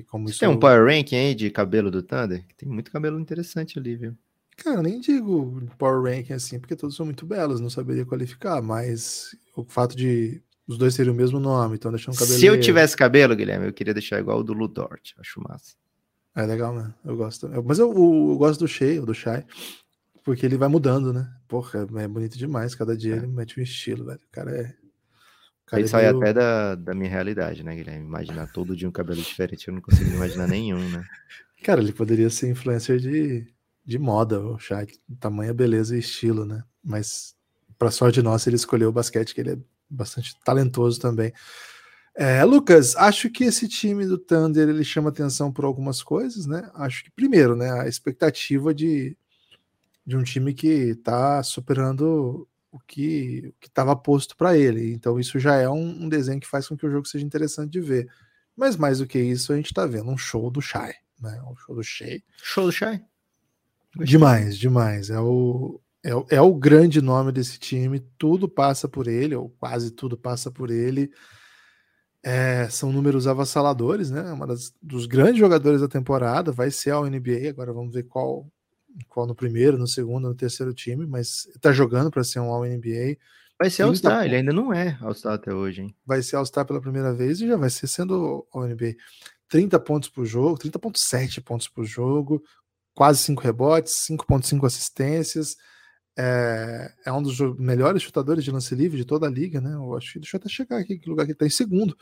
[0.01, 0.39] Que como isso...
[0.39, 2.43] Tem um power ranking aí de cabelo do Thunder?
[2.57, 4.13] Tem muito cabelo interessante ali, viu?
[4.57, 9.35] Cara, nem digo power ranking assim, porque todos são muito belos, não saberia qualificar, mas
[9.55, 12.39] o fato de os dois seriam o mesmo nome, então deixando um cabelo.
[12.39, 15.13] Se eu tivesse cabelo, Guilherme, eu queria deixar igual o do Ludort.
[15.19, 15.75] Acho massa.
[16.35, 16.93] É legal, né?
[17.05, 17.49] Eu gosto.
[17.63, 19.45] Mas eu, eu, eu gosto do Shea, do Shai,
[20.23, 21.31] porque ele vai mudando, né?
[21.47, 22.73] Porra, é bonito demais.
[22.73, 23.17] Cada dia é.
[23.17, 24.19] ele mete um estilo, velho.
[24.19, 24.73] O cara é.
[25.65, 26.17] O cara Aí é sai meio...
[26.17, 28.05] até da, da minha realidade, né, Guilherme?
[28.05, 31.03] Imaginar todo dia um cabelo diferente, eu não consigo imaginar nenhum, né?
[31.63, 33.47] Cara, ele poderia ser influencer de,
[33.83, 34.85] de moda, o Shai.
[35.19, 36.63] Tamanho, beleza e estilo, né?
[36.83, 37.35] Mas,
[37.79, 39.57] pra sorte nossa, ele escolheu o basquete, que ele é
[39.89, 41.33] bastante talentoso também.
[42.15, 46.69] É, Lucas, acho que esse time do Thunder ele chama atenção por algumas coisas, né?
[46.75, 49.17] Acho que primeiro, né, a expectativa de,
[50.05, 54.91] de um time que está superando o que estava posto para ele.
[54.91, 57.71] Então isso já é um, um, desenho que faz com que o jogo seja interessante
[57.71, 58.09] de ver.
[58.55, 61.41] Mas mais do que isso, a gente está vendo um show do Shai, né?
[61.49, 62.21] Um show do Shea.
[62.37, 63.01] Show do Shai.
[63.95, 65.09] Demais, demais.
[65.09, 69.91] É o, é, é o grande nome desse time, tudo passa por ele, ou quase
[69.91, 71.09] tudo passa por ele.
[72.21, 74.33] É, são números avassaladores, né?
[74.33, 77.49] Uma das, dos grandes jogadores da temporada, vai ser a NBA.
[77.49, 78.51] Agora vamos ver qual,
[79.07, 83.17] qual no primeiro, no segundo, no terceiro time, mas tá jogando para ser um All-NBA.
[83.57, 85.95] Vai ser All-Star, ele ainda não é All-Star até hoje, hein?
[86.05, 88.95] Vai ser All-Star pela primeira vez e já vai ser sendo All-NBA.
[89.47, 92.43] 30 pontos por jogo, 30,7 pontos por jogo,
[92.93, 95.55] quase 5 rebotes, 5,5 assistências
[96.17, 99.73] é, é, um dos melhores chutadores de lance livre de toda a liga, né?
[99.73, 101.97] Eu acho que deixa eu até checar aqui que lugar que ele está em segundo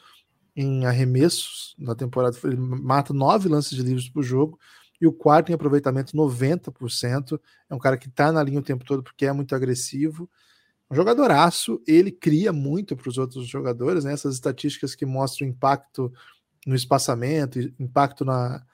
[0.56, 2.38] em arremessos na temporada.
[2.44, 4.60] Ele mata nove lances de livres por jogo
[5.04, 7.38] e o quarto em aproveitamento 90%.
[7.70, 10.30] É um cara que está na linha o tempo todo porque é muito agressivo.
[10.90, 14.14] Um jogadoraço, ele cria muito para os outros jogadores, né?
[14.14, 16.10] Essas estatísticas que mostram impacto
[16.66, 18.66] no espaçamento, impacto na,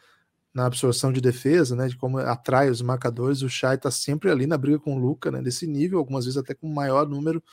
[0.54, 4.46] na absorção de defesa, né, de como atrai os marcadores, o Shai está sempre ali
[4.46, 7.44] na briga com o Luca, né, desse nível, algumas vezes até com maior número,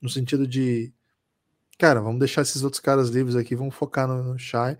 [0.00, 0.90] no sentido de,
[1.78, 4.78] cara, vamos deixar esses outros caras livres aqui, vamos focar no, no Shai.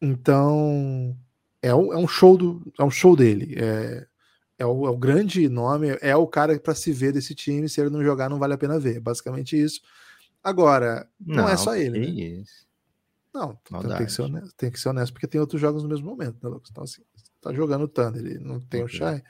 [0.00, 1.14] Então,
[1.62, 4.06] é um, é um show do, é um show dele, é,
[4.58, 7.80] é o, é o grande nome, é o cara para se ver desse time, se
[7.80, 9.80] ele não jogar não vale a pena ver, basicamente isso.
[10.42, 12.44] Agora, não, não é só ele, né?
[13.34, 13.54] Não,
[13.96, 16.38] tem que, ser honesto, tem que ser honesto, porque tem outros jogos no mesmo momento,
[16.42, 16.70] né, Lucas?
[16.70, 17.02] Então, assim,
[17.40, 18.96] tá jogando o Thunder, ele não tem okay.
[18.96, 19.22] o Shai,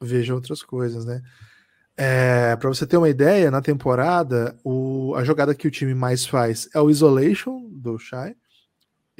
[0.00, 1.22] veja outras coisas, né?
[1.96, 6.26] É, para você ter uma ideia, na temporada, o, a jogada que o time mais
[6.26, 8.36] faz é o Isolation do Shai.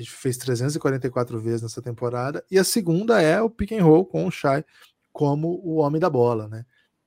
[0.05, 2.45] Fez 344 vezes nessa temporada.
[2.51, 4.65] E a segunda é o pick and roll com o Shai
[5.13, 6.67] como o homem da bola, né?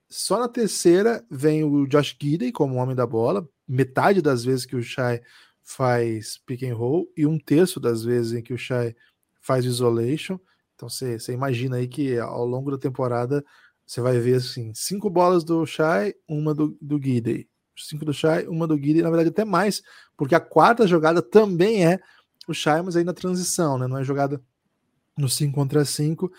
[0.10, 3.48] Só na terceira vem o Josh Gidey como homem da bola.
[3.68, 5.22] Metade das vezes que o Shai
[5.62, 8.96] faz pick and roll e um terço das vezes em que o Shai
[9.40, 10.40] faz isolation.
[10.74, 13.46] Então você imagina aí que ao longo da temporada
[13.86, 17.48] você vai ver assim, cinco bolas do Shai, uma do, do Gidey.
[17.78, 19.82] Cinco do Shai, uma do Gidey, na verdade até mais,
[20.18, 22.00] porque a quarta jogada também é
[22.52, 23.88] o Shai, mas aí na transição, né?
[23.88, 24.42] Não é jogada
[25.18, 26.32] no 5 contra 5.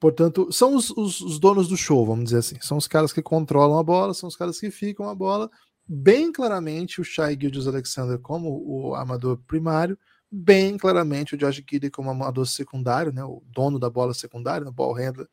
[0.00, 2.56] Portanto, são os, os, os, donos do show, vamos dizer assim.
[2.60, 5.50] São os caras que controlam a bola, são os caras que ficam a bola
[5.88, 9.98] bem claramente o Shai Gildius Alexander como o armador primário,
[10.30, 14.72] bem claramente o Josh Gidey como armador secundário, né, o dono da bola secundária, o
[14.72, 15.26] ball handler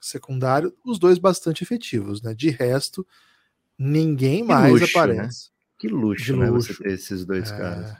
[0.00, 2.32] secundário, os dois bastante efetivos, né?
[2.32, 3.06] De resto,
[3.76, 5.46] ninguém que mais luxo, aparece.
[5.46, 5.52] Né?
[5.76, 6.72] Que luxo, de né, luxo.
[6.72, 7.58] você ter esses dois é...
[7.58, 7.96] caras.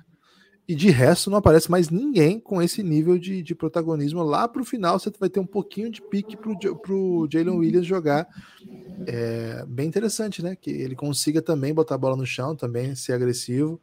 [0.68, 4.22] E de resto não aparece mais ninguém com esse nível de, de protagonismo.
[4.22, 7.86] Lá para o final você vai ter um pouquinho de pique para o Jalen Williams
[7.86, 8.28] jogar.
[9.06, 10.54] É bem interessante, né?
[10.54, 13.80] Que ele consiga também botar a bola no chão, também ser agressivo.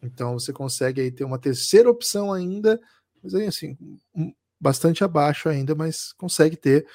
[0.00, 2.80] Então você consegue aí ter uma terceira opção ainda,
[3.20, 3.76] mas aí assim,
[4.60, 6.86] bastante abaixo ainda, mas consegue ter.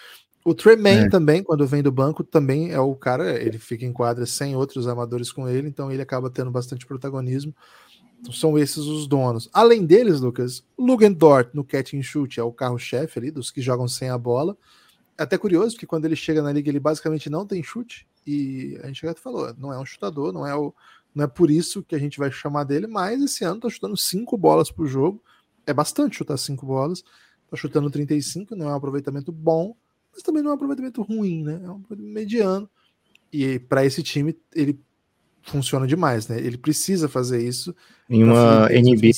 [0.46, 1.10] O Tremaine é.
[1.10, 4.88] também, quando vem do banco, também é o cara, ele fica em quadra sem outros
[4.88, 7.54] amadores com ele, então ele acaba tendo bastante protagonismo.
[8.26, 9.47] Então, são esses os donos.
[9.53, 13.88] Além deles, Lucas, Lugendort no catch and shoot é o carro-chefe ali dos que jogam
[13.88, 14.57] sem a bola.
[15.15, 18.07] É até curioso, porque quando ele chega na liga, ele basicamente não tem chute.
[18.26, 20.73] E a gente já falou, não é um chutador, não é, o,
[21.13, 23.95] não é por isso que a gente vai chamar dele, mas esse ano tá chutando
[23.95, 25.23] cinco bolas por jogo.
[25.67, 27.03] É bastante chutar cinco bolas.
[27.49, 29.76] Tá chutando 35, não é um aproveitamento bom,
[30.11, 31.61] mas também não é um aproveitamento ruim, né?
[31.63, 32.67] É um mediano.
[33.32, 34.80] E para esse time, ele
[35.46, 36.39] funciona demais, né?
[36.39, 37.76] Ele precisa fazer isso
[38.10, 39.12] em uma NBA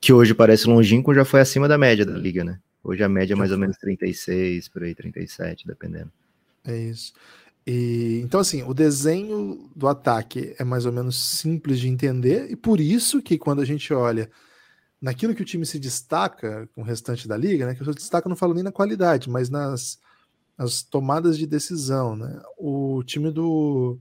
[0.00, 2.58] que, hoje parece longínquo, já foi acima da média da liga, né?
[2.82, 6.12] Hoje a média é mais ou menos 36, por aí 37, dependendo.
[6.66, 7.14] É isso.
[7.66, 12.56] E, então, assim, o desenho do ataque é mais ou menos simples de entender, e
[12.56, 14.30] por isso que quando a gente olha
[15.00, 17.74] naquilo que o time se destaca com o restante da liga, né?
[17.74, 19.98] Que eu destaco não falo nem na qualidade, mas nas,
[20.56, 22.42] nas tomadas de decisão, né?
[22.58, 23.98] O time do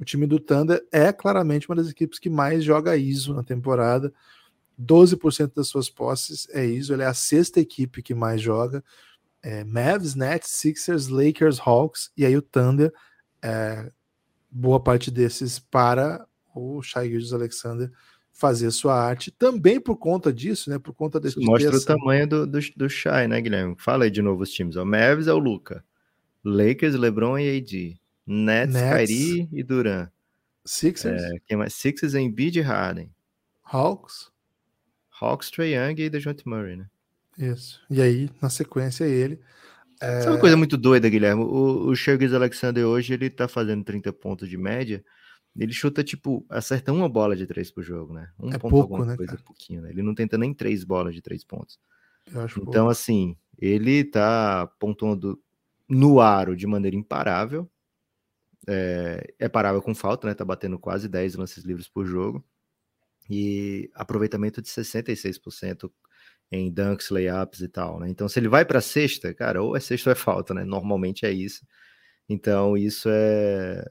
[0.00, 4.12] o time do Thunder é claramente uma das equipes que mais joga ISO na temporada.
[4.80, 8.82] 12% das suas posses é ISO, ele é a sexta equipe que mais joga.
[9.42, 12.92] É, Mavs, Nets, Sixers, Lakers, Hawks e aí o Thunder,
[13.42, 13.90] é,
[14.50, 17.90] boa parte desses para o Shai Gildes Alexander
[18.32, 20.78] fazer sua arte, também por conta disso, né?
[20.78, 21.38] Por conta desse.
[21.40, 23.74] Mostra o tamanho do, do, do Shai, né, Guilherme?
[23.78, 24.76] Fala aí de novo os times.
[24.76, 25.84] O Mavs é o Luca.
[26.42, 27.99] Lakers, LeBron e AD.
[28.26, 29.10] Nets, Nets.
[29.10, 30.08] Kyrie e Duran.
[30.64, 31.22] Sixers.
[31.22, 31.74] É, quem mais?
[31.74, 33.10] Sixers, Embiid e Harden.
[33.62, 34.30] Hawks.
[35.20, 36.86] Hawks, Trae Young e DeJounte Murray, né?
[37.38, 37.80] Isso.
[37.90, 39.40] E aí, na sequência, ele.
[40.00, 40.20] É...
[40.20, 41.42] Sabe uma coisa muito doida, Guilherme?
[41.42, 45.04] O, o Shurgis Alexander hoje, ele tá fazendo 30 pontos de média,
[45.56, 48.30] ele chuta, tipo, acerta uma bola de três por jogo, né?
[48.38, 49.90] Um é ponto pouco, né, coisa, pouquinho, né?
[49.90, 51.78] Ele não tenta nem três bolas de três pontos.
[52.28, 52.88] então, pouco.
[52.88, 55.40] assim, ele tá pontuando
[55.88, 57.68] no aro de maneira imparável.
[58.68, 60.34] É, é parável com falta, né?
[60.34, 62.44] Tá batendo quase 10 lances livres por jogo.
[63.28, 65.90] E aproveitamento de 66%
[66.52, 68.08] em dunks, layups e tal, né?
[68.08, 70.64] Então, se ele vai para sexta, cara, ou é sexta ou é falta, né?
[70.64, 71.64] Normalmente é isso.
[72.28, 73.84] Então, isso é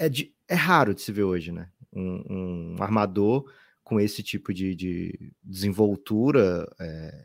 [0.00, 1.70] é, de, é raro de se ver hoje, né?
[1.92, 3.52] Um, um armador
[3.84, 7.24] com esse tipo de, de desenvoltura, é,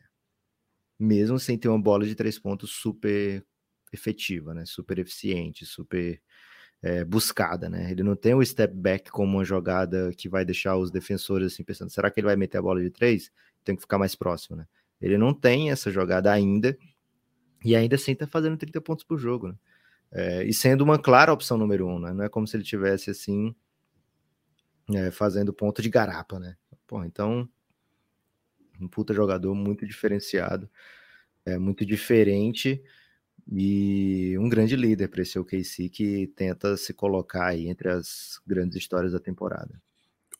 [0.99, 3.45] mesmo sem ter uma bola de três pontos super
[3.95, 4.65] efetiva, né?
[4.65, 6.21] Super eficiente, super
[6.81, 7.91] é, buscada, né?
[7.91, 11.63] Ele não tem o step back como uma jogada que vai deixar os defensores assim
[11.63, 13.31] pensando, será que ele vai meter a bola de três?
[13.63, 14.67] Tem que ficar mais próximo, né?
[15.01, 16.77] Ele não tem essa jogada ainda
[17.63, 19.55] e ainda assim tá fazendo 30 pontos por jogo, né?
[20.11, 22.13] É, e sendo uma clara opção número um, né?
[22.13, 23.55] Não é como se ele tivesse assim
[24.93, 26.55] é, fazendo ponto de garapa, né?
[26.85, 27.49] Pô, então
[28.79, 30.69] um puta jogador muito diferenciado,
[31.45, 32.83] é muito diferente
[33.51, 38.77] e um grande líder para esse OKC que tenta se colocar aí entre as grandes
[38.77, 39.79] histórias da temporada.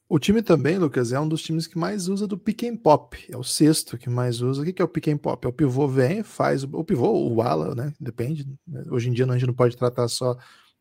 [0.08, 3.18] O time também, Lucas, é um dos times que mais usa do pick and pop.
[3.28, 4.62] É o sexto que mais usa.
[4.62, 5.44] O que é o pick and pop?
[5.44, 7.92] É o pivô vem, faz o pivô, o ala, né?
[8.00, 8.48] Depende.
[8.92, 10.38] Hoje em dia a gente não pode tratar só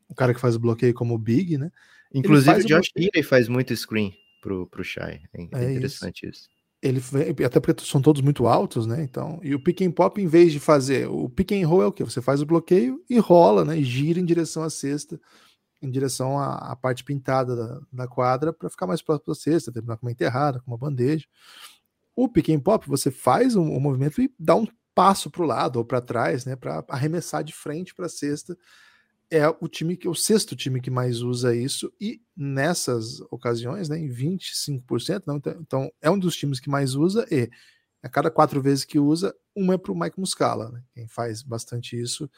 [0.09, 1.71] o cara que faz o bloqueio como o big, né?
[2.13, 5.23] Inclusive o Josh Healy faz muito screen pro, pro Shai.
[5.33, 6.41] É, é interessante isso.
[6.41, 6.54] isso.
[6.87, 7.01] Ele
[7.45, 9.03] até porque são todos muito altos, né?
[9.03, 11.87] Então, e o pick and pop em vez de fazer o pick and roll é
[11.87, 13.79] o que você faz o bloqueio e rola, né?
[13.79, 15.19] E gira em direção à cesta
[15.85, 19.73] em direção à, à parte pintada da, da quadra para ficar mais próximo da cesta,
[19.73, 21.27] terminar com uma enterrada, com uma bandeja.
[22.17, 25.47] O pick and pop, você faz um, um movimento e dá um passo para o
[25.47, 28.57] lado ou para trás, né, para arremessar de frente para a cesta.
[29.37, 33.99] É o time que o sexto time que mais usa isso e nessas ocasiões, né,
[33.99, 37.51] em 25%, não, então, então é um dos times que mais usa e
[38.01, 40.85] a cada quatro vezes que usa, uma é para o Mike Muscala, né?
[40.93, 42.31] Quem faz bastante isso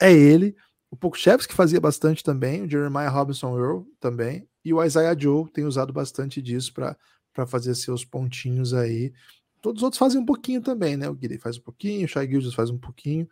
[0.00, 0.54] é ele.
[0.90, 5.50] O Pokushevski que fazia bastante também, o Jeremiah Robinson Earl também, e o Isaiah Joe
[5.50, 9.12] tem usado bastante disso para fazer seus pontinhos aí.
[9.60, 11.08] Todos os outros fazem um pouquinho também, né?
[11.08, 13.26] O Guilherme faz um pouquinho, o Shai Gildas faz um pouquinho,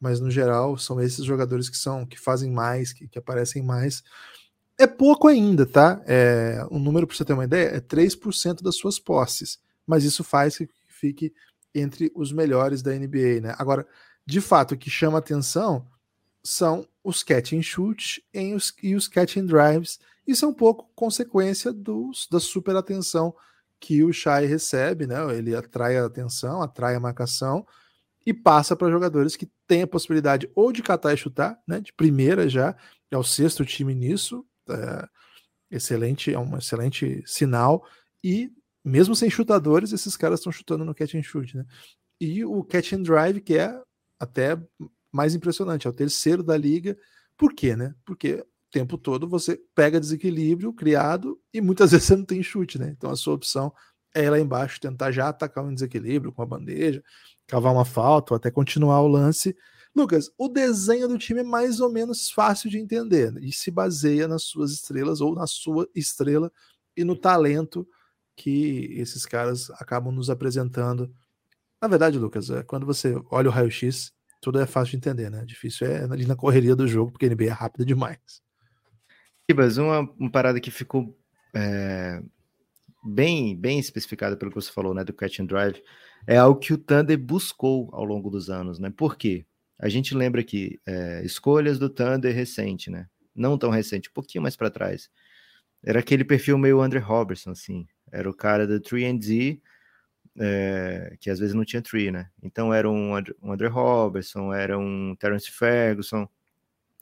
[0.00, 4.02] mas no geral são esses jogadores que são que fazem mais, que, que aparecem mais.
[4.78, 6.00] É pouco ainda, tá?
[6.06, 10.22] É, um número para você ter uma ideia é 3% das suas posses, mas isso
[10.22, 11.32] faz que fique
[11.74, 13.54] entre os melhores da NBA, né?
[13.58, 13.86] Agora,
[14.24, 15.86] de fato, o que chama atenção
[16.42, 19.98] são os catch and shoot em os, e os catch and drives.
[20.26, 23.34] Isso é um pouco consequência dos, da super atenção
[23.80, 25.16] que o Shai recebe, né?
[25.36, 27.66] Ele atrai a atenção, atrai a marcação
[28.26, 31.80] e passa para jogadores que têm a possibilidade ou de catar e chutar, né?
[31.80, 32.76] De primeira já,
[33.10, 35.08] é o sexto time nisso, é,
[35.70, 37.84] excelente, é um excelente sinal.
[38.22, 38.50] E
[38.84, 41.64] mesmo sem chutadores, esses caras estão chutando no catch and shoot, né?
[42.20, 43.80] E o catch and drive, que é
[44.18, 44.60] até
[45.12, 46.98] mais impressionante, é o terceiro da liga.
[47.36, 47.94] Por quê, né?
[48.04, 52.90] Porque tempo todo você pega desequilíbrio criado e muitas vezes você não tem chute, né?
[52.90, 53.72] Então a sua opção
[54.14, 57.02] é ir lá embaixo, tentar já atacar um desequilíbrio com a bandeja,
[57.48, 59.56] cavar uma falta ou até continuar o lance.
[59.96, 64.28] Lucas, o desenho do time é mais ou menos fácil de entender e se baseia
[64.28, 66.52] nas suas estrelas ou na sua estrela
[66.96, 67.88] e no talento
[68.36, 71.12] que esses caras acabam nos apresentando.
[71.82, 75.44] Na verdade, Lucas, é, quando você olha o raio-x, tudo é fácil de entender, né?
[75.44, 78.20] Difícil é ali na correria do jogo, porque a NBA é rápida demais.
[79.50, 81.18] Ibas, uma, uma parada que ficou
[81.54, 82.22] é,
[83.04, 85.82] bem, bem especificada pelo que você falou, né, do catch and drive,
[86.26, 88.90] é algo que o Thunder buscou ao longo dos anos, né?
[88.90, 89.46] Por quê?
[89.78, 93.08] A gente lembra que é, escolhas do Thunder recente, né?
[93.34, 95.10] Não tão recente, um pouquinho mais para trás.
[95.82, 97.86] Era aquele perfil meio Andre Robertson, assim.
[98.10, 99.60] Era o cara do 3D,
[100.38, 102.28] é, que às vezes não tinha tree, né?
[102.42, 103.12] Então era um,
[103.42, 106.28] um Andre Robertson, era um Terence Ferguson,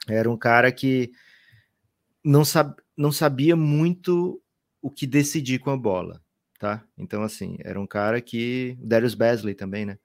[0.09, 1.11] era um cara que
[2.25, 4.43] não, sab, não sabia muito
[4.81, 6.23] o que decidir com a bola,
[6.59, 6.85] tá?
[6.97, 8.77] Então, assim, era um cara que.
[8.81, 9.99] O Darius Basley também, né?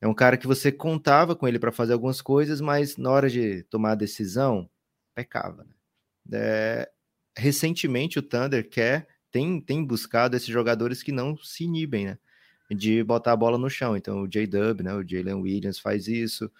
[0.00, 3.30] É um cara que você contava com ele para fazer algumas coisas, mas na hora
[3.30, 4.68] de tomar a decisão,
[5.14, 5.74] pecava, né?
[6.32, 6.90] É,
[7.36, 12.18] recentemente o Thunder quer, tem, tem buscado esses jogadores que não se inibem, né?
[12.70, 13.96] De botar a bola no chão.
[13.96, 14.94] Então o J-Dub, né?
[14.94, 16.50] O Jalen Williams faz isso.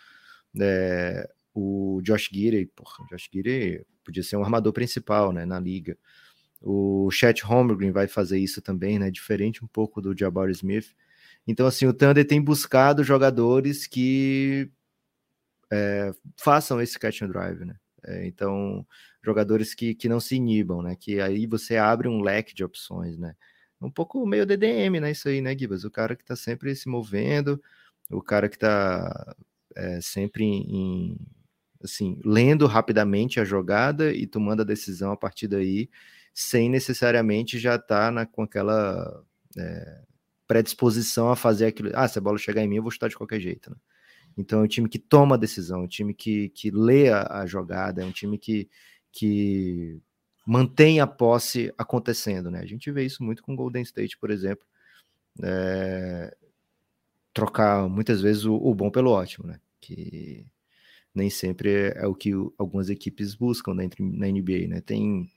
[0.61, 5.45] É, o Josh Gidey, porra, o Josh Gidey podia ser um armador principal, né?
[5.45, 5.97] Na liga.
[6.63, 9.11] O Chet Holmgren vai fazer isso também, né?
[9.11, 10.95] Diferente um pouco do Jabari Smith.
[11.47, 14.71] Então, assim, o Thunder tem buscado jogadores que
[15.71, 17.75] é, façam esse catch and drive, né?
[18.05, 18.87] É, então,
[19.23, 20.97] jogadores que, que não se inibam, né?
[20.99, 23.35] Que aí você abre um leque de opções, né?
[23.81, 25.11] Um pouco meio DDM, né?
[25.11, 25.85] Isso aí, né, Gibas?
[25.85, 27.61] O cara que tá sempre se movendo,
[28.11, 29.35] o cara que tá
[29.75, 31.17] é, sempre em,
[31.83, 35.89] assim, lendo rapidamente a jogada e tomando a decisão a partir daí,
[36.35, 39.24] sem necessariamente já estar tá com aquela
[39.57, 40.03] é,
[40.47, 41.91] predisposição a fazer aquilo.
[41.95, 43.70] Ah, se a bola chegar em mim, eu vou chutar de qualquer jeito.
[43.70, 43.76] Né?
[44.37, 47.41] Então é um time que toma a decisão, é um time que, que lê a,
[47.41, 48.68] a jogada, é um time que,
[49.11, 50.01] que
[50.47, 52.51] mantém a posse acontecendo.
[52.51, 52.61] Né?
[52.61, 54.66] A gente vê isso muito com o Golden State, por exemplo.
[55.43, 56.35] É,
[57.33, 59.59] trocar muitas vezes o, o, bom pelo ótimo, né?
[59.80, 60.47] Que
[61.14, 64.80] nem sempre é, é o que algumas equipes buscam dentro na NBA, né?
[64.80, 65.30] Tem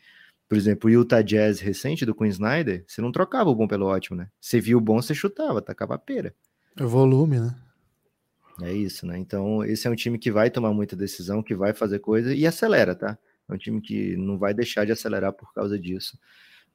[0.47, 3.87] por exemplo, o Utah Jazz recente do Queen Snyder, você não trocava o bom pelo
[3.87, 4.29] ótimo, né?
[4.39, 6.35] Você viu o bom, você chutava, tacava a pera.
[6.77, 7.55] É volume, né?
[8.61, 9.17] É isso, né?
[9.17, 12.45] Então, esse é um time que vai tomar muita decisão, que vai fazer coisa e
[12.45, 13.17] acelera, tá?
[13.49, 16.17] É um time que não vai deixar de acelerar por causa disso.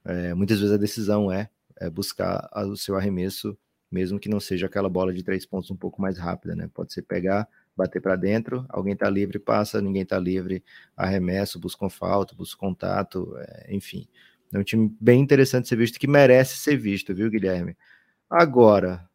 [0.05, 3.57] É, muitas vezes a decisão é, é buscar o seu arremesso,
[3.91, 6.69] mesmo que não seja aquela bola de três pontos um pouco mais rápida, né?
[6.73, 7.49] Pode ser pegar
[7.81, 10.63] bater para dentro, alguém está livre, passa, ninguém está livre,
[10.97, 14.07] arremesso, busca um falta, busca contato, é, enfim.
[14.53, 17.77] É um time bem interessante de ser visto, que merece ser visto, viu, Guilherme?
[18.29, 19.09] Agora.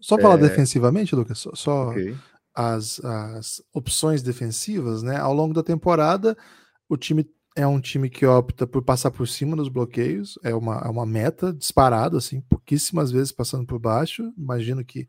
[0.00, 0.48] Só falar é...
[0.48, 2.16] defensivamente, Lucas, só, só okay.
[2.54, 5.16] as, as opções defensivas, né?
[5.16, 6.36] Ao longo da temporada,
[6.88, 10.78] o time é um time que opta por passar por cima dos bloqueios, é uma,
[10.78, 14.32] é uma meta disparada, assim, pouquíssimas vezes passando por baixo.
[14.38, 15.06] Imagino que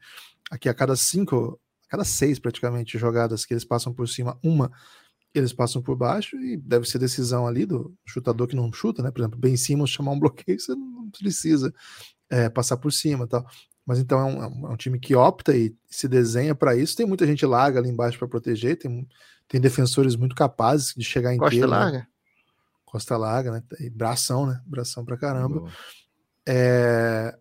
[0.50, 1.61] aqui a cada cinco
[1.92, 4.72] cada seis praticamente jogadas que eles passam por cima, uma
[5.34, 9.12] eles passam por baixo e deve ser decisão ali do chutador que não chuta, né?
[9.12, 11.74] Por exemplo, bem em cima chamar um bloqueio, você não precisa
[12.30, 13.46] é, passar por cima tal.
[13.86, 16.96] Mas então é um, é um, é time que opta e se desenha para isso.
[16.96, 19.06] Tem muita gente larga ali embaixo para proteger, tem,
[19.50, 21.68] tem defensores muito capazes de chegar Costa inteiro.
[21.68, 21.84] Costa né?
[21.84, 21.98] larga.
[21.98, 22.08] Né?
[22.86, 23.64] Costa larga, né?
[23.82, 24.62] E bração, né?
[24.66, 25.70] Bração pra caramba.
[26.48, 27.38] É...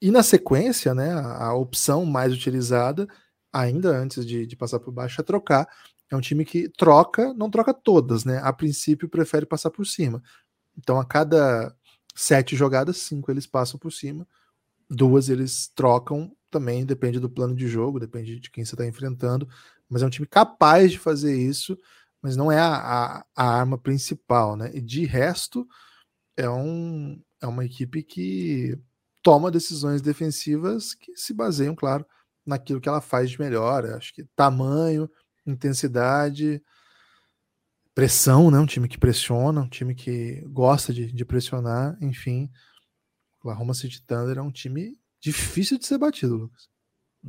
[0.00, 1.12] E na sequência, né?
[1.12, 3.08] A, a opção mais utilizada
[3.56, 5.66] ainda antes de, de passar por baixo, é trocar.
[6.10, 8.40] É um time que troca, não troca todas, né?
[8.42, 10.22] A princípio prefere passar por cima.
[10.76, 11.74] Então, a cada
[12.14, 14.26] sete jogadas, cinco eles passam por cima,
[14.88, 19.48] duas eles trocam também, depende do plano de jogo, depende de quem você está enfrentando.
[19.88, 21.76] Mas é um time capaz de fazer isso,
[22.22, 24.70] mas não é a, a, a arma principal, né?
[24.74, 25.66] E de resto,
[26.36, 28.78] é, um, é uma equipe que
[29.22, 32.06] toma decisões defensivas que se baseiam, claro,
[32.46, 33.84] naquilo que ela faz de melhor.
[33.86, 35.10] Acho que tamanho,
[35.46, 36.62] intensidade,
[37.94, 38.58] pressão, né?
[38.58, 42.50] Um time que pressiona, um time que gosta de, de pressionar, enfim.
[43.36, 46.68] O Oklahoma City Thunder é um time difícil de ser batido, Lucas.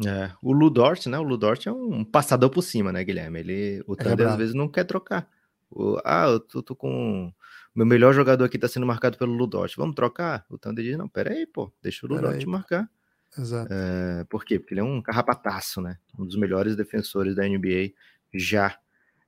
[0.06, 1.18] É, o Ludort, né?
[1.18, 3.40] O Ludort é um passador por cima, né, Guilherme?
[3.40, 5.28] Ele, o é Thunder é às vezes não quer trocar.
[5.72, 7.34] O, ah, eu tô, tô, com.
[7.76, 9.76] Meu melhor jogador aqui tá sendo marcado pelo Ludort.
[9.76, 10.46] Vamos trocar?
[10.50, 12.90] O Thunder diz: não, pera aí, pô, deixa o Ludort marcar.
[13.38, 13.72] Exato.
[13.72, 14.60] É, por quê?
[14.60, 15.98] Porque ele é um carrapataço, né?
[16.18, 17.92] Um dos melhores defensores da NBA
[18.34, 18.78] já.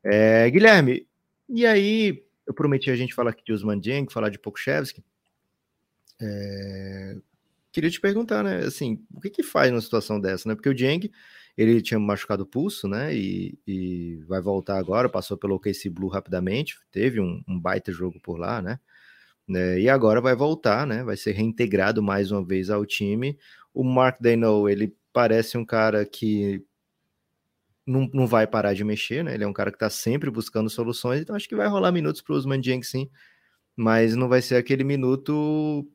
[0.04, 1.08] É, Guilherme,
[1.48, 5.04] e aí eu prometi a gente falar aqui de Usman Jeng, falar de Pokushevski.
[6.22, 7.16] É,
[7.72, 8.60] queria te perguntar, né?
[8.60, 10.56] Assim, o que que faz numa situação dessa, né?
[10.56, 11.12] Porque o Jeng,
[11.58, 13.16] ele tinha machucado o pulso, né?
[13.16, 18.20] E, e vai voltar agora, passou pelo OKC Blue rapidamente, teve um, um baita jogo
[18.22, 18.80] por lá, né?
[19.48, 19.80] né?
[19.80, 21.04] E agora vai voltar, né?
[21.04, 23.38] Vai ser reintegrado mais uma vez ao time.
[23.74, 26.64] O Mark Dano, ele parece um cara que
[27.86, 29.34] não, não vai parar de mexer, né?
[29.34, 32.22] Ele é um cara que está sempre buscando soluções, então acho que vai rolar minutos
[32.22, 33.10] para o Usman Jeng, sim,
[33.76, 35.88] mas não vai ser aquele minuto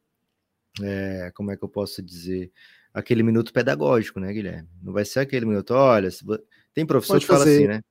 [0.82, 2.52] é, como é que eu posso dizer,
[2.92, 4.68] aquele minuto pedagógico, né, Guilherme?
[4.82, 6.08] Não vai ser aquele minuto, olha,
[6.72, 7.44] tem professor Pode que fazer.
[7.44, 7.82] fala assim, né?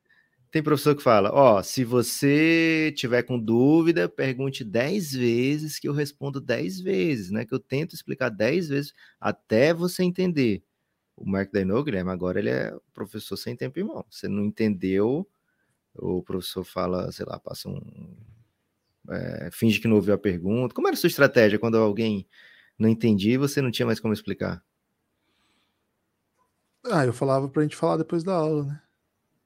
[0.54, 5.88] Tem professor que fala, ó, oh, se você tiver com dúvida, pergunte 10 vezes que
[5.88, 7.43] eu respondo 10 vezes, né?
[7.43, 10.64] Que eu tento explicar 10 vezes até você entender.
[11.16, 14.06] O Mark Daino, Guilherme, agora ele é professor sem tempo em mão.
[14.12, 15.28] Você não entendeu,
[15.95, 18.16] o professor fala, sei lá, passa um.
[19.10, 20.76] É, finge que não ouviu a pergunta.
[20.76, 22.28] Como era a sua estratégia quando alguém
[22.78, 24.64] não entendi e você não tinha mais como explicar?
[26.86, 28.82] Ah, eu falava pra gente falar depois da aula, né?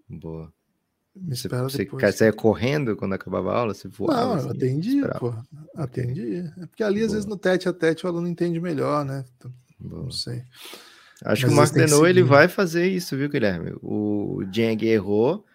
[0.10, 0.57] Boa.
[1.22, 2.16] Me você, você depois.
[2.16, 3.74] saia correndo quando acabava a aula?
[3.74, 4.22] Você voava?
[4.22, 5.34] Não, assim, eu atendia, pô.
[5.76, 6.54] Atendia.
[6.58, 7.06] É porque ali, Boa.
[7.08, 9.26] às vezes, no tete a tete, o aluno entende melhor, né?
[9.38, 10.44] Então, não sei.
[11.24, 13.74] Acho Mas que o Marco Denou, ele vai fazer isso, viu, Guilherme?
[13.82, 15.46] O Jeng errou,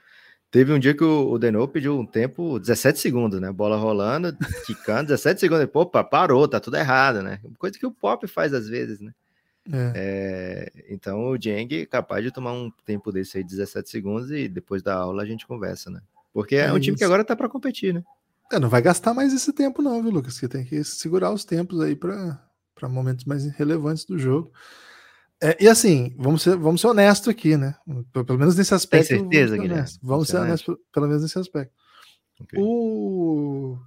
[0.52, 3.50] Teve um dia que o, Denô pediu um tempo 17 segundos, né?
[3.50, 4.36] Bola rolando,
[4.66, 5.64] quicando, 17 segundos.
[5.64, 7.40] Pô, parou, tá tudo errado, né?
[7.58, 9.12] Coisa que o Pop faz às vezes, né?
[9.70, 9.92] É.
[9.94, 14.48] É, então o Jeng é capaz de tomar um tempo desse aí, 17 segundos, e
[14.48, 16.00] depois da aula a gente conversa, né?
[16.32, 18.02] Porque é, é um time que agora tá para competir, né?
[18.50, 20.38] É, não vai gastar mais esse tempo, não, viu, Lucas?
[20.38, 22.38] Que tem que segurar os tempos aí para
[22.88, 24.52] momentos mais relevantes do jogo.
[25.40, 27.74] É, e assim, vamos ser, vamos ser honestos aqui, né?
[28.12, 29.08] Pelo menos nesse aspecto.
[29.08, 29.90] Tem certeza, vamos Guilherme?
[30.02, 31.74] Vamos ser honestos, pelo menos nesse aspecto.
[32.40, 32.60] Okay.
[32.60, 33.78] O...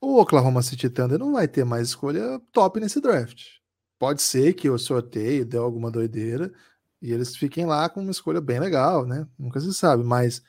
[0.00, 3.61] o Oklahoma City Thunder não vai ter mais escolha top nesse draft.
[4.02, 6.52] Pode ser que o sorteio dê alguma doideira
[7.00, 9.28] e eles fiquem lá com uma escolha bem legal, né?
[9.38, 10.42] Nunca se sabe, mas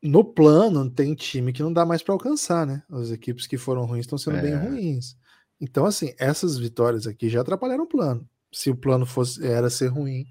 [0.00, 2.84] no plano tem time que não dá mais para alcançar, né?
[2.92, 4.42] As equipes que foram ruins estão sendo é.
[4.42, 5.16] bem ruins.
[5.60, 8.24] Então, assim, essas vitórias aqui já atrapalharam o plano.
[8.52, 10.26] Se o plano fosse era ser ruim.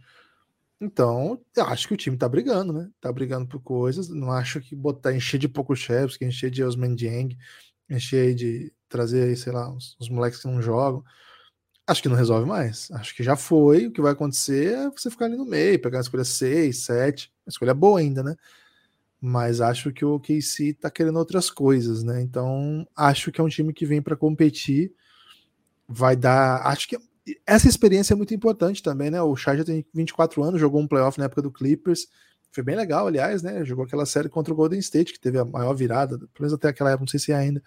[0.80, 2.90] Então, eu acho que o time tá brigando, né?
[3.02, 4.08] Tá brigando por coisas.
[4.08, 7.38] Não acho que botar, encher de Pokushevski, encher de Osman Dieng,
[7.90, 11.04] encher de trazer aí, sei lá, os, os moleques que não jogam.
[11.88, 12.90] Acho que não resolve mais.
[12.92, 13.88] Acho que já foi.
[13.88, 17.32] O que vai acontecer é você ficar ali no meio, pegar a escolha 6, 7.
[17.46, 18.36] A escolha boa ainda, né?
[19.22, 22.22] Mas acho que o KC tá querendo outras coisas, né?
[22.22, 24.94] Então, acho que é um time que vem para competir
[25.88, 26.66] vai dar.
[26.68, 26.98] Acho que
[27.46, 29.22] essa experiência é muito importante também, né?
[29.22, 32.08] O Shai já tem 24 anos, jogou um playoff na época do Clippers.
[32.52, 33.66] Foi bem legal, aliás, né?
[33.66, 36.70] Jogou aquela série contra o Golden State, que teve a maior virada, pelo menos até
[36.70, 37.62] aquela época, não sei se é ainda,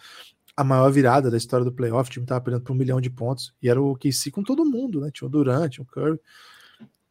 [0.59, 2.11] a maior virada da história do playoff.
[2.11, 3.55] O time tava perdendo por um milhão de pontos.
[3.63, 5.09] E era o KC com todo mundo, né?
[5.13, 6.19] Tinha o Durant, tinha o Curry.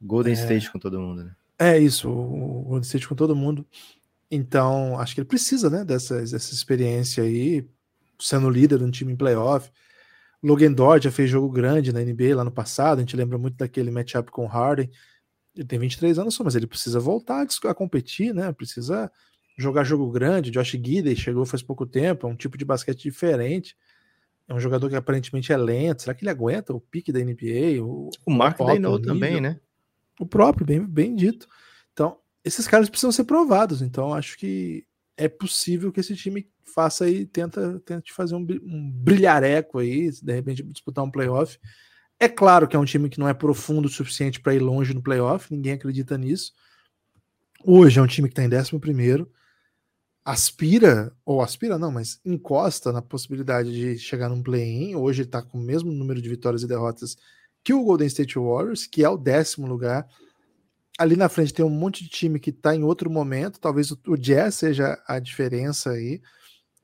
[0.02, 0.36] Golden é...
[0.36, 1.32] State com todo mundo, né?
[1.58, 3.66] É isso, o Golden State com todo mundo.
[4.30, 7.66] Então, acho que ele precisa, né, dessa, dessa experiência aí,
[8.20, 9.72] sendo líder de um time em playoff.
[10.44, 13.56] Logan Dort já fez jogo grande na NBA lá no passado, a gente lembra muito
[13.56, 14.92] daquele matchup com Harden.
[15.56, 18.52] Ele tem 23 anos só, mas ele precisa voltar a competir, né?
[18.52, 19.10] Precisa
[19.58, 20.52] jogar jogo grande.
[20.52, 23.76] Josh Gidey chegou faz pouco tempo, é um tipo de basquete diferente.
[24.48, 26.04] É um jogador que aparentemente é lento.
[26.04, 27.84] Será que ele aguenta o pique da NBA?
[27.84, 28.58] O, o Mark
[29.02, 29.60] também, né?
[30.20, 31.48] O próprio, bem, bem dito.
[31.92, 33.82] Então, esses caras precisam ser provados.
[33.82, 34.86] Então, acho que
[35.18, 40.34] é possível que esse time faça aí, tenta, tenta fazer um, um brilhareco aí, de
[40.34, 41.60] repente disputar um playoff.
[42.20, 44.94] É claro que é um time que não é profundo o suficiente para ir longe
[44.94, 46.54] no playoff, ninguém acredita nisso.
[47.64, 48.80] Hoje é um time que está em 11,
[50.32, 54.96] aspira, ou aspira não, mas encosta na possibilidade de chegar num play-in.
[54.96, 57.16] Hoje ele está com o mesmo número de vitórias e derrotas
[57.64, 60.08] que o Golden State Warriors, que é o décimo lugar
[60.98, 63.60] ali na frente tem um monte de time que está em outro momento.
[63.60, 66.22] Talvez o, o Jazz seja a diferença aí.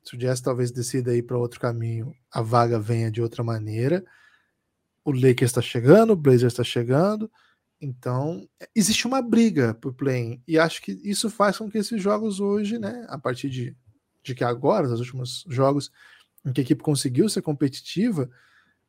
[0.04, 4.06] Se o Jazz talvez decida ir para outro caminho, a vaga venha de outra maneira.
[5.04, 7.32] O Lakers está chegando, o Blazers está chegando.
[7.84, 12.40] Então, existe uma briga por play E acho que isso faz com que esses jogos
[12.40, 13.76] hoje, né, a partir de,
[14.24, 15.92] de que agora, os últimos jogos
[16.46, 18.30] em que a equipe conseguiu ser competitiva,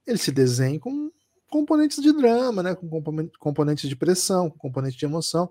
[0.06, 1.10] eles se desenhem com
[1.48, 2.74] componentes de drama, né?
[2.74, 2.88] Com
[3.38, 5.50] componentes de pressão, com componentes de emoção.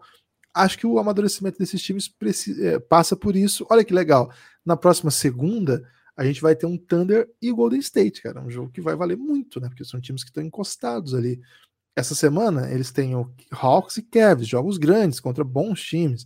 [0.53, 2.13] Acho que o amadurecimento desses times
[2.61, 3.65] é, passa por isso.
[3.69, 4.31] Olha que legal.
[4.65, 5.83] Na próxima segunda,
[6.15, 8.41] a gente vai ter um Thunder e Golden State, cara.
[8.41, 9.67] Um jogo que vai valer muito, né?
[9.67, 11.41] Porque são times que estão encostados ali.
[11.95, 16.25] Essa semana, eles têm o Hawks e Cavs, jogos grandes contra bons times.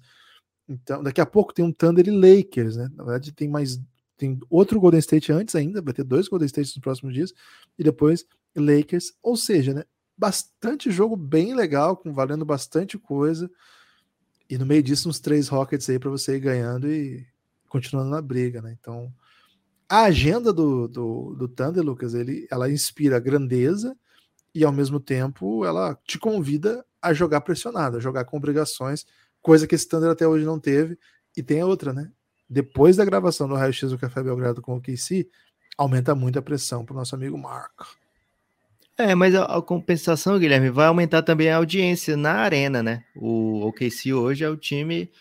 [0.67, 2.89] Então, daqui a pouco tem um Thunder e Lakers, né?
[2.95, 3.79] Na verdade, tem mais
[4.17, 7.33] tem outro Golden State antes ainda, vai ter dois Golden States nos próximos dias
[7.77, 9.83] e depois Lakers, ou seja, né?
[10.17, 13.49] Bastante jogo bem legal, com valendo bastante coisa.
[14.49, 17.23] E no meio disso, uns três Rockets aí para você ir ganhando e
[17.69, 18.75] continuando na briga, né?
[18.79, 19.13] Então,
[19.87, 23.95] a agenda do, do, do Thunder, Lucas, ele, ela inspira grandeza
[24.57, 29.05] e ao mesmo tempo ela te convida a jogar pressionado, a jogar com obrigações,
[29.41, 30.97] coisa que esse Thunder até hoje não teve.
[31.35, 32.11] E tem outra, né?
[32.49, 35.29] Depois da gravação do Raio X do Café Belgrado com o KC,
[35.77, 37.85] aumenta muito a pressão para o nosso amigo Marco.
[38.97, 43.03] É, mas a, a, compensação, Guilherme, vai aumentar também a audiência na arena, né?
[43.15, 45.11] O OKC hoje é o time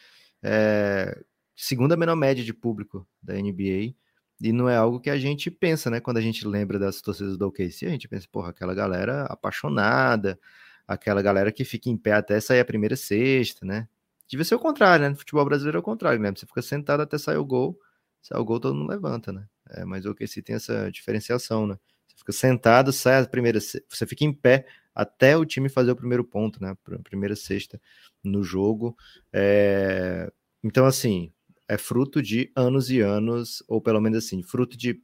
[0.43, 1.23] é,
[1.55, 3.95] segunda menor média de público da NBA.
[4.41, 6.01] E não é algo que a gente pensa, né?
[6.01, 10.39] Quando a gente lembra das torcidas do OKC, a gente pensa, porra, aquela galera apaixonada,
[10.87, 13.89] aquela galera que fica em pé até sair a primeira sexta, né?
[14.29, 15.09] Devia ser o contrário, né?
[15.11, 16.31] No futebol brasileiro é o contrário, né?
[16.35, 17.79] Você fica sentado até sair o gol,
[18.21, 19.47] sai o gol todo mundo levanta, né?
[19.71, 21.79] É, mas o OKC tem essa diferenciação, né?
[22.09, 25.97] Você fica sentado, sai a primeira, você fica em pé até o time fazer o
[25.97, 26.71] primeiro ponto, né?
[26.71, 27.81] A primeira sexta
[28.23, 28.97] no jogo.
[29.33, 30.31] É...
[30.63, 31.33] Então, assim,
[31.69, 35.01] é fruto de anos e anos, ou pelo menos assim, fruto de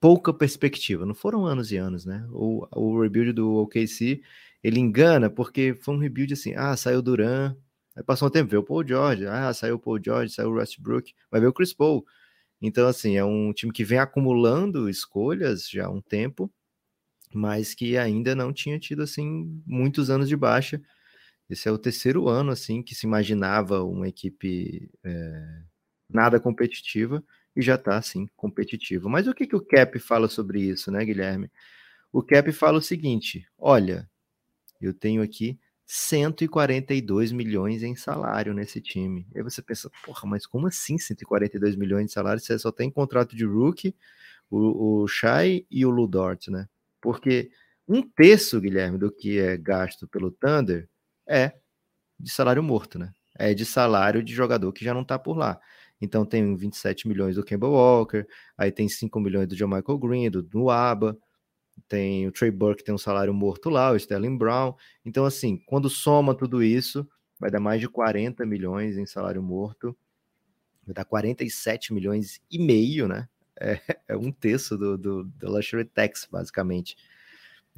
[0.00, 1.06] pouca perspectiva.
[1.06, 2.26] Não foram anos e anos, né?
[2.30, 4.22] O, o rebuild do OKC,
[4.62, 7.56] ele engana porque foi um rebuild assim, ah, saiu Duran,
[7.94, 10.54] aí passou um tempo, veio o Paul George, ah, saiu o Paul George, saiu o
[10.54, 12.04] Westbrook, vai ver o Chris Paul.
[12.60, 16.50] Então, assim, é um time que vem acumulando escolhas já há um tempo,
[17.34, 20.80] mas que ainda não tinha tido, assim, muitos anos de baixa,
[21.48, 25.62] esse é o terceiro ano, assim, que se imaginava uma equipe é,
[26.08, 27.22] nada competitiva
[27.54, 29.08] e já está, assim, competitiva.
[29.08, 31.50] Mas o que, que o Cap fala sobre isso, né, Guilherme?
[32.12, 34.08] O Cap fala o seguinte: olha,
[34.80, 39.26] eu tenho aqui 142 milhões em salário nesse time.
[39.34, 42.40] Aí você pensa, porra, mas como assim 142 milhões de salário?
[42.40, 43.94] Você só tem contrato de rookie,
[44.50, 46.68] o, o Shai e o Ludort, né?
[47.00, 47.50] Porque
[47.86, 50.88] um terço, Guilherme, do que é gasto pelo Thunder
[51.28, 51.52] é
[52.18, 53.12] de salário morto, né?
[53.38, 55.60] É de salário de jogador que já não tá por lá.
[56.00, 60.30] Então tem 27 milhões do Campbell Walker, aí tem 5 milhões do John Michael Green,
[60.30, 61.18] do Nuaba,
[61.88, 64.74] tem o Trey Burke tem um salário morto lá, o Sterling Brown.
[65.04, 67.06] Então, assim, quando soma tudo isso,
[67.38, 69.96] vai dar mais de 40 milhões em salário morto,
[70.84, 73.28] vai dar 47 milhões e meio, né?
[73.60, 76.96] É, é um terço do, do, do Luxury Tax, basicamente.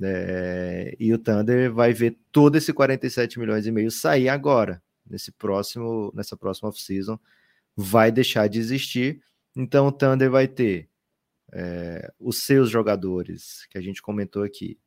[0.00, 5.32] É, e o Thunder vai ver todo esse 47 milhões e meio sair agora, nesse
[5.32, 7.18] próximo, nessa próxima off-season,
[7.76, 9.22] vai deixar de existir.
[9.56, 10.88] Então o Thunder vai ter
[11.52, 14.78] é, os seus jogadores, que a gente comentou aqui,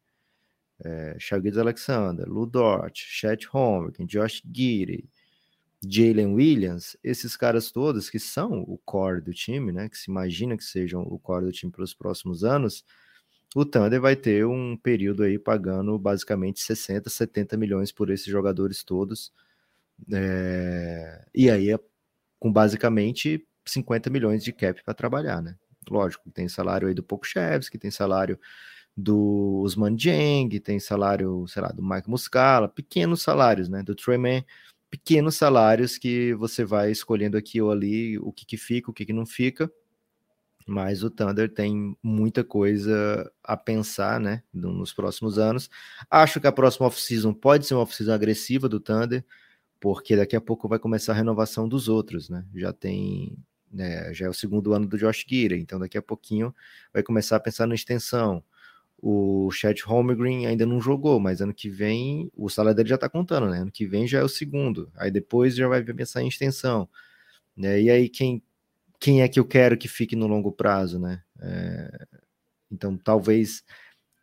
[0.83, 1.17] é,
[1.59, 5.07] Alexander, Lu Dort, Chet Holmgren, Josh Gidey,
[5.83, 10.55] Jalen Williams, esses caras todos que são o core do time, né, que se imagina
[10.55, 12.83] que sejam o core do time para os próximos anos,
[13.55, 18.83] o Thunder vai ter um período aí pagando basicamente 60, 70 milhões por esses jogadores
[18.83, 19.33] todos.
[20.11, 21.25] É...
[21.35, 21.79] E aí é
[22.39, 25.55] com basicamente 50 milhões de cap para trabalhar, né?
[25.89, 28.39] Lógico, tem salário aí do Pokushevski, tem salário
[28.95, 33.83] do Usman Jeng, tem salário, sei lá, do Mike Muscala, pequenos salários, né?
[33.83, 34.45] Do Treyman,
[34.89, 39.05] pequenos salários que você vai escolhendo aqui ou ali o que, que fica, o que,
[39.05, 39.71] que não fica
[40.67, 45.69] mas o Thunder tem muita coisa a pensar, né, nos próximos anos.
[46.09, 49.25] Acho que a próxima off-season pode ser uma off-season agressiva do Thunder,
[49.79, 52.45] porque daqui a pouco vai começar a renovação dos outros, né?
[52.55, 53.37] Já tem,
[53.71, 56.53] né, já é o segundo ano do Josh Gira, então daqui a pouquinho
[56.93, 58.43] vai começar a pensar na extensão.
[59.01, 63.09] O Chad Holmgren ainda não jogou, mas ano que vem o salário dele já tá
[63.09, 63.59] contando, né?
[63.59, 66.87] Ano que vem já é o segundo, aí depois já vai pensar em extensão.
[67.57, 67.81] Né?
[67.81, 68.43] E aí quem
[69.01, 71.23] quem é que eu quero que fique no longo prazo, né?
[71.41, 72.07] É,
[72.71, 73.63] então, talvez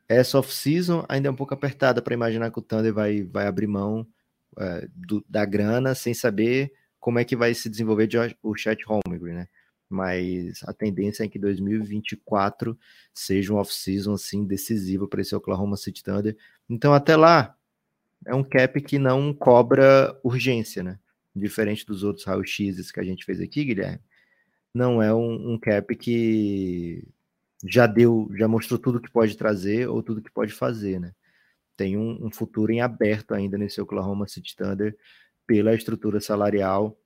[0.09, 3.67] essa off-season ainda é um pouco apertada para imaginar que o Thunder vai, vai abrir
[3.67, 4.07] mão
[4.57, 8.09] é, do, da grana sem saber como é que vai se desenvolver
[8.41, 9.49] o Chat Holmgren, né?
[9.91, 12.79] Mas a tendência é que 2024
[13.13, 16.37] seja um off-season assim decisivo para esse Oklahoma City Thunder.
[16.71, 17.57] Então, até lá,
[18.25, 21.01] é um cap que não cobra urgência, né?
[21.35, 24.01] Diferente dos outros raio-x que a gente fez aqui, Guilherme
[24.75, 27.07] não é um, um cap que
[27.65, 31.13] já deu, já mostrou tudo que pode trazer ou tudo que pode fazer, né?
[31.77, 34.97] Tem um, um, futuro em aberto ainda nesse Oklahoma City Thunder
[35.47, 36.99] pela estrutura salarial.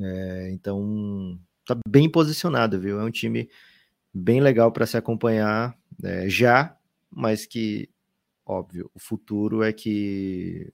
[0.00, 3.00] É, então, tá bem posicionado, viu?
[3.00, 3.48] É um time
[4.12, 6.76] bem legal para se acompanhar é, já,
[7.10, 7.88] mas que,
[8.44, 10.72] óbvio, o futuro é que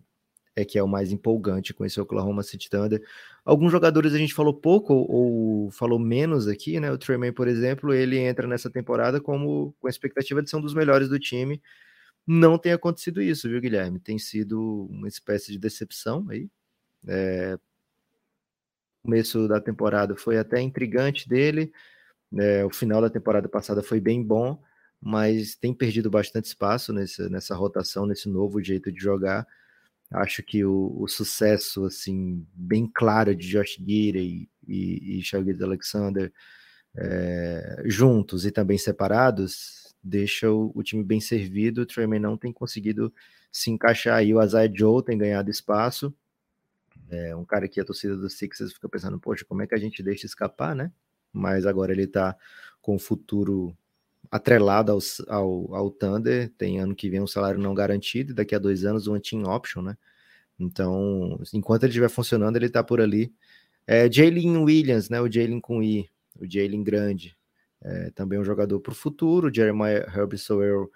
[0.54, 3.02] é que é o mais empolgante com esse Oklahoma City Thunder.
[3.44, 5.10] Alguns jogadores a gente falou pouco ou,
[5.64, 6.90] ou falou menos aqui, né?
[6.92, 10.60] O Tremaine, por exemplo, ele entra nessa temporada como com a expectativa de ser um
[10.60, 11.60] dos melhores do time.
[12.26, 13.98] Não tem acontecido isso, viu, Guilherme?
[13.98, 16.48] Tem sido uma espécie de decepção aí.
[17.06, 17.58] É...
[19.02, 21.72] O começo da temporada foi até intrigante dele.
[22.38, 24.62] É, o final da temporada passada foi bem bom,
[25.00, 29.46] mas tem perdido bastante espaço nessa, nessa rotação, nesse novo jeito de jogar.
[30.12, 36.32] Acho que o, o sucesso assim bem claro de Josh Gidey e, e Shaggy Alexander
[36.94, 41.82] é, juntos e também separados deixa o, o time bem servido.
[41.82, 43.12] O Treyman não tem conseguido
[43.50, 44.34] se encaixar aí.
[44.34, 46.14] O Isaiah Joe tem ganhado espaço.
[47.08, 49.78] É um cara que a torcida dos Sixers fica pensando, poxa, como é que a
[49.78, 50.90] gente deixa escapar, né?
[51.32, 52.36] Mas agora ele tá
[52.80, 53.76] com o futuro
[54.32, 58.54] atrelado ao, ao, ao Thunder, tem ano que vem um salário não garantido, e daqui
[58.54, 59.94] a dois anos um team option, né?
[60.58, 63.30] Então, enquanto ele estiver funcionando, ele tá por ali.
[63.86, 65.20] É, Jalen Williams, né?
[65.20, 66.08] O Jalen com I,
[66.40, 67.36] o Jalen grande,
[67.82, 69.52] é, também um jogador para o futuro.
[69.54, 70.90] Jeremiah Herbie Sowell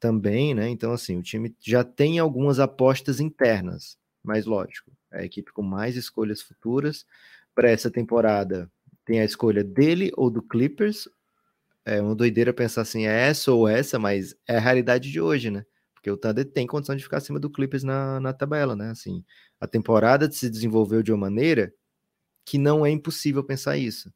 [0.00, 0.68] também, né?
[0.68, 5.62] Então, assim, o time já tem algumas apostas internas, mas lógico, é a equipe com
[5.62, 7.06] mais escolhas futuras.
[7.54, 8.70] Para essa temporada,
[9.04, 11.08] tem a escolha dele ou do Clippers
[11.84, 15.50] é uma doideira pensar assim, é essa ou essa, mas é a realidade de hoje,
[15.50, 15.64] né?
[15.94, 18.90] Porque o Thunder tem condição de ficar acima do Clippers na, na tabela, né?
[18.90, 19.24] Assim,
[19.60, 21.72] a temporada se desenvolveu de uma maneira
[22.44, 24.12] que não é impossível pensar isso.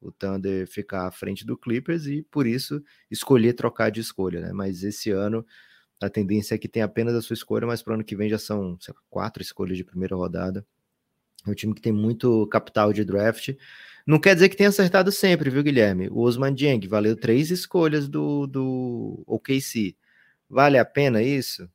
[0.00, 4.52] O Thunder ficar à frente do Clippers e, por isso, escolher trocar de escolha, né?
[4.52, 5.46] Mas esse ano
[6.02, 8.28] a tendência é que tem apenas a sua escolha, mas para o ano que vem
[8.28, 10.66] já são lá, quatro escolhas de primeira rodada.
[11.46, 13.50] É um time que tem muito capital de draft.
[14.06, 16.08] Não quer dizer que tenha acertado sempre, viu, Guilherme?
[16.08, 19.96] O Osman Dieng valeu três escolhas do, do OKC.
[20.48, 21.68] Vale a pena isso?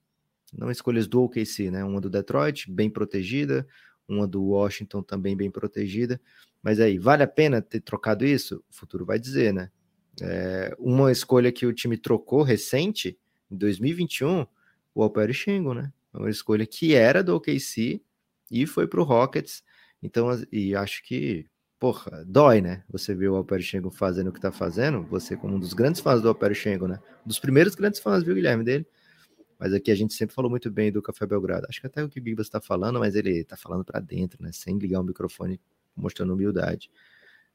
[0.53, 1.83] Não escolhas do OKC, né?
[1.83, 3.67] Uma do Detroit, bem protegida,
[4.07, 6.19] uma do Washington também bem protegida.
[6.61, 8.63] Mas aí, vale a pena ter trocado isso?
[8.69, 9.69] O futuro vai dizer, né?
[10.21, 13.17] É, uma escolha que o time trocou recente,
[13.49, 14.45] em 2021,
[14.93, 15.91] o Alper Shingo, né?
[16.13, 18.01] Uma escolha que era do OKC
[18.49, 19.63] e foi para o Rockets.
[20.01, 21.45] Então, e acho que
[21.79, 22.83] porra, dói, né?
[22.89, 26.01] Você vê o Alper Schengen fazendo o que tá fazendo, você como um dos grandes
[26.01, 26.99] fãs do Alper Schengen, né?
[27.25, 28.85] Um dos primeiros grandes fãs, viu, Guilherme, dele?
[29.59, 31.65] Mas aqui a gente sempre falou muito bem do Café Belgrado.
[31.67, 34.41] Acho que até o que o Bibas está falando, mas ele tá falando para dentro,
[34.41, 34.51] né?
[34.51, 35.59] Sem ligar o microfone,
[35.95, 36.91] mostrando humildade.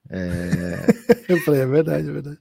[0.08, 0.18] É...
[1.28, 2.38] Eu falei, é verdade, é verdade.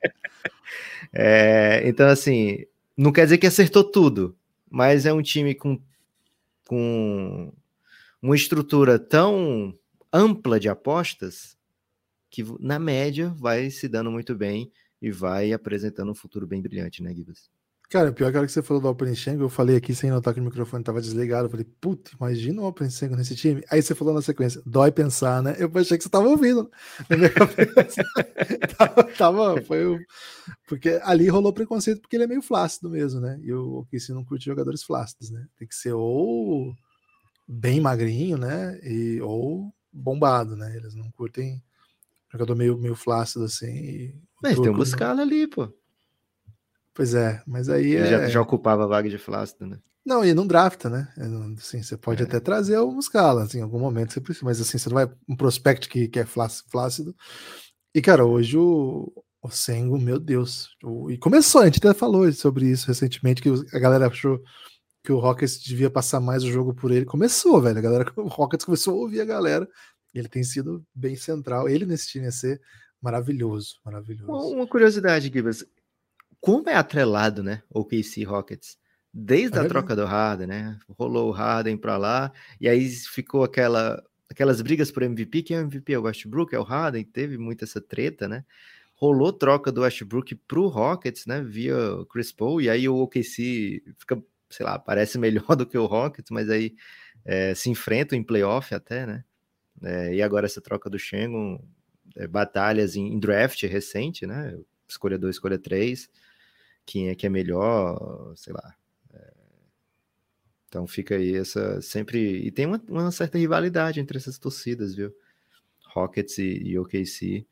[1.13, 2.65] É, então, assim,
[2.97, 4.35] não quer dizer que acertou tudo,
[4.69, 5.79] mas é um time com,
[6.67, 7.53] com
[8.21, 9.77] uma estrutura tão
[10.11, 11.55] ampla de apostas
[12.31, 14.71] que na média vai se dando muito bem
[15.01, 17.49] e vai apresentando um futuro bem brilhante, né, Gibas?
[17.91, 20.09] Cara, pior que a hora que você falou do Open Shango, eu falei aqui sem
[20.09, 21.47] notar que o microfone estava desligado.
[21.47, 23.61] Eu falei, puta, imagina o Open Shango nesse time.
[23.69, 25.57] Aí você falou na sequência, dói pensar, né?
[25.59, 26.71] Eu achei que você estava ouvindo
[27.09, 28.01] na minha cabeça.
[28.77, 29.99] tava, tava, foi o...
[30.69, 33.37] Porque ali rolou preconceito porque ele é meio flácido mesmo, né?
[33.43, 35.45] E o OKC não curte jogadores flácidos, né?
[35.57, 36.73] Tem que ser ou
[37.45, 38.79] bem magrinho, né?
[38.83, 40.73] E, ou bombado, né?
[40.77, 41.61] Eles não curtem
[42.31, 44.13] Jogador meio, meio flácido assim.
[44.41, 45.71] Mas tem um Muscala ali, pô.
[46.93, 47.93] Pois é, mas aí.
[47.93, 48.09] Ele é...
[48.09, 49.79] já, já, ocupava a vaga de flácido, né?
[50.05, 51.07] Não, e não drafta, né?
[51.17, 51.23] É,
[51.59, 52.25] assim, você pode é.
[52.25, 55.09] até trazer o Muscala, assim, em algum momento você precisa, mas assim, você não vai
[55.29, 57.15] um prospect que, que é flácido.
[57.93, 59.11] E, cara, hoje o,
[59.41, 60.69] o Sengo, meu Deus.
[60.83, 64.41] O, e começou, a gente até falou sobre isso recentemente, que a galera achou
[65.03, 67.05] que o Rockets devia passar mais o jogo por ele.
[67.05, 67.77] Começou, velho.
[67.77, 69.67] A galera, o Rockets começou a ouvir a galera
[70.13, 71.69] ele tem sido bem central.
[71.69, 72.61] Ele nesse time ia ser
[73.01, 74.31] maravilhoso, maravilhoso.
[74.31, 75.65] Uma curiosidade, Gibas.
[76.39, 78.77] Como é atrelado, né, o KC Rockets?
[79.13, 80.79] Desde é a troca do Harden, né?
[80.97, 85.57] Rolou o Harden para lá, e aí ficou aquela, aquelas brigas por MVP, que é
[85.57, 88.45] o MVP, é o Westbrook, é o Harden, teve muita essa treta, né?
[88.95, 91.75] Rolou troca do Westbrook pro Rockets, né, via
[92.09, 96.31] Chris Paul, e aí o OKC fica, sei lá, parece melhor do que o Rockets,
[96.31, 96.75] mas aí
[97.25, 99.25] é, se enfrentam em playoff até, né?
[99.83, 101.63] É, e agora essa troca do Shengon,
[102.15, 104.57] é, batalhas em, em, draft recente, né?
[104.87, 106.09] Escolha 2, escolha 3,
[106.85, 108.75] quem é que é melhor, sei lá.
[109.13, 109.33] É,
[110.67, 112.19] então fica aí essa sempre.
[112.45, 115.13] E tem uma, uma, certa rivalidade entre essas torcidas, viu?
[115.87, 117.45] Rockets e, e OKC.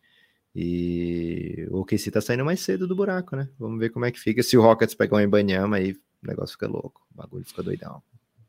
[0.56, 3.50] E o OKC tá saindo mais cedo do buraco, né?
[3.58, 4.44] Vamos ver como é que fica.
[4.44, 7.06] Se o Rockets pegar um Embanyama, aí o negócio fica louco.
[7.12, 8.02] O bagulho fica doidão.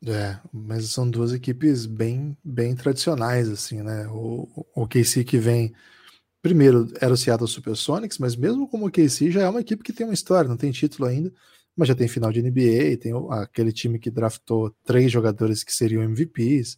[0.07, 4.07] É, mas são duas equipes bem, bem tradicionais, assim, né?
[4.07, 5.73] O, o KC que vem.
[6.41, 9.93] Primeiro era o Seattle Supersonics, mas mesmo como o KC já é uma equipe que
[9.93, 11.31] tem uma história, não tem título ainda,
[11.75, 16.03] mas já tem final de NBA, tem aquele time que draftou três jogadores que seriam
[16.03, 16.77] MVPs,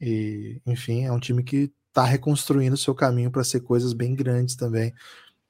[0.00, 4.56] e enfim, é um time que está reconstruindo seu caminho para ser coisas bem grandes
[4.56, 4.92] também.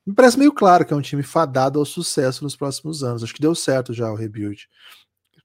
[0.07, 3.23] Me parece meio claro que é um time fadado ao sucesso nos próximos anos.
[3.25, 4.69] Acho que deu certo já o rebuild.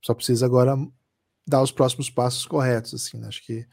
[0.01, 0.75] Só precisa agora
[1.49, 2.93] dar os próximos passos corretos.
[2.93, 3.27] Assim, né?
[3.27, 3.65] Acho que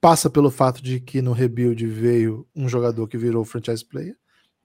[0.00, 4.16] passa pelo fato de que no rebuild veio um jogador que virou franchise player.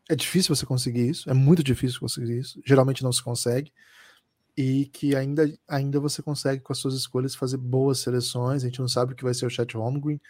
[0.09, 2.61] É difícil você conseguir isso, é muito difícil conseguir isso.
[2.66, 3.72] Geralmente não se consegue.
[4.55, 8.64] E que ainda, ainda você consegue, com as suas escolhas, fazer boas seleções.
[8.64, 10.22] A gente não sabe o que vai ser o Chat Holmgren,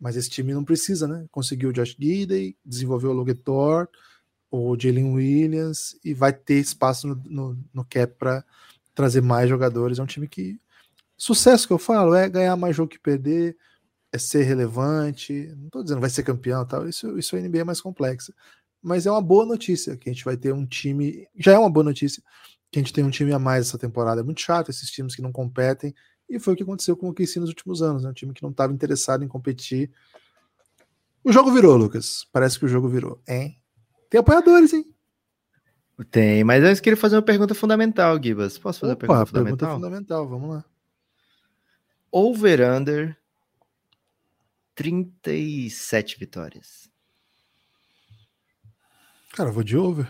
[0.00, 1.26] mas esse time não precisa, né?
[1.30, 3.88] Conseguiu o Josh Gidey, desenvolveu o Logetor,
[4.50, 8.44] o Jalen Williams e vai ter espaço no, no, no cap para
[8.94, 9.98] trazer mais jogadores.
[9.98, 10.58] É um time que.
[11.18, 13.56] Sucesso que eu falo é ganhar mais jogo que perder,
[14.12, 15.52] é ser relevante.
[15.56, 18.32] Não estou dizendo vai ser campeão tal, isso, isso a NBA é mais complexa.
[18.80, 21.26] Mas é uma boa notícia que a gente vai ter um time.
[21.36, 22.22] Já é uma boa notícia
[22.70, 24.20] que a gente tem um time a mais essa temporada.
[24.20, 25.92] É muito chato esses times que não competem.
[26.30, 28.04] E foi o que aconteceu com o KC nos últimos anos.
[28.04, 28.10] Né?
[28.10, 29.90] Um time que não estava interessado em competir.
[31.24, 32.26] O jogo virou, Lucas.
[32.32, 33.20] Parece que o jogo virou.
[33.26, 33.58] Hein?
[34.08, 34.86] Tem apoiadores, hein?
[36.10, 38.56] Tem, mas eu queria fazer uma pergunta fundamental, Gibas.
[38.56, 39.74] Posso fazer Opa, uma pergunta, pergunta fundamental?
[39.74, 40.28] fundamental?
[40.28, 40.64] Vamos lá.
[42.10, 43.16] Over-under
[44.74, 46.88] 37 vitórias.
[49.34, 50.08] Cara, eu vou de over.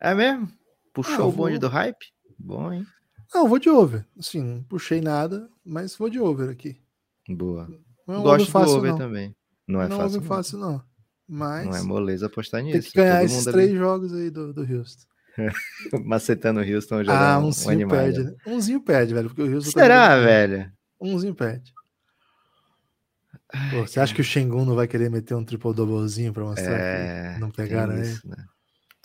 [0.00, 0.50] É mesmo?
[0.92, 2.06] Puxou Ah, o bonde vou- do hype?
[2.38, 2.86] Bom, hein?
[3.34, 4.06] Não, eu vou de over.
[4.18, 6.80] Assim, não puxei nada, mas vou de over aqui.
[7.28, 7.66] Boa.
[8.06, 8.98] Não é um Gosto over fácil, do over não.
[8.98, 9.36] também.
[9.66, 10.20] Não é não é fácil.
[10.20, 10.26] não.
[10.28, 10.84] fácil, não.
[11.26, 12.90] Mas Não é moleza apostar tem nisso.
[12.92, 15.06] que ganhar esses três ali jogos aí do, do Houston.
[16.04, 18.34] macetando o Houston já Ah, dá um, umzinho um perde, né?
[18.46, 20.24] Umzinho perde, velho, porque o Houston tá Será, bem.
[20.24, 20.72] velho?
[21.04, 21.72] Umzinho perde.
[23.70, 27.34] Pô, você acha que o Shengun não vai querer meter um triple-doublezinho pra mostrar É,
[27.34, 28.36] que não pegaram isso, né?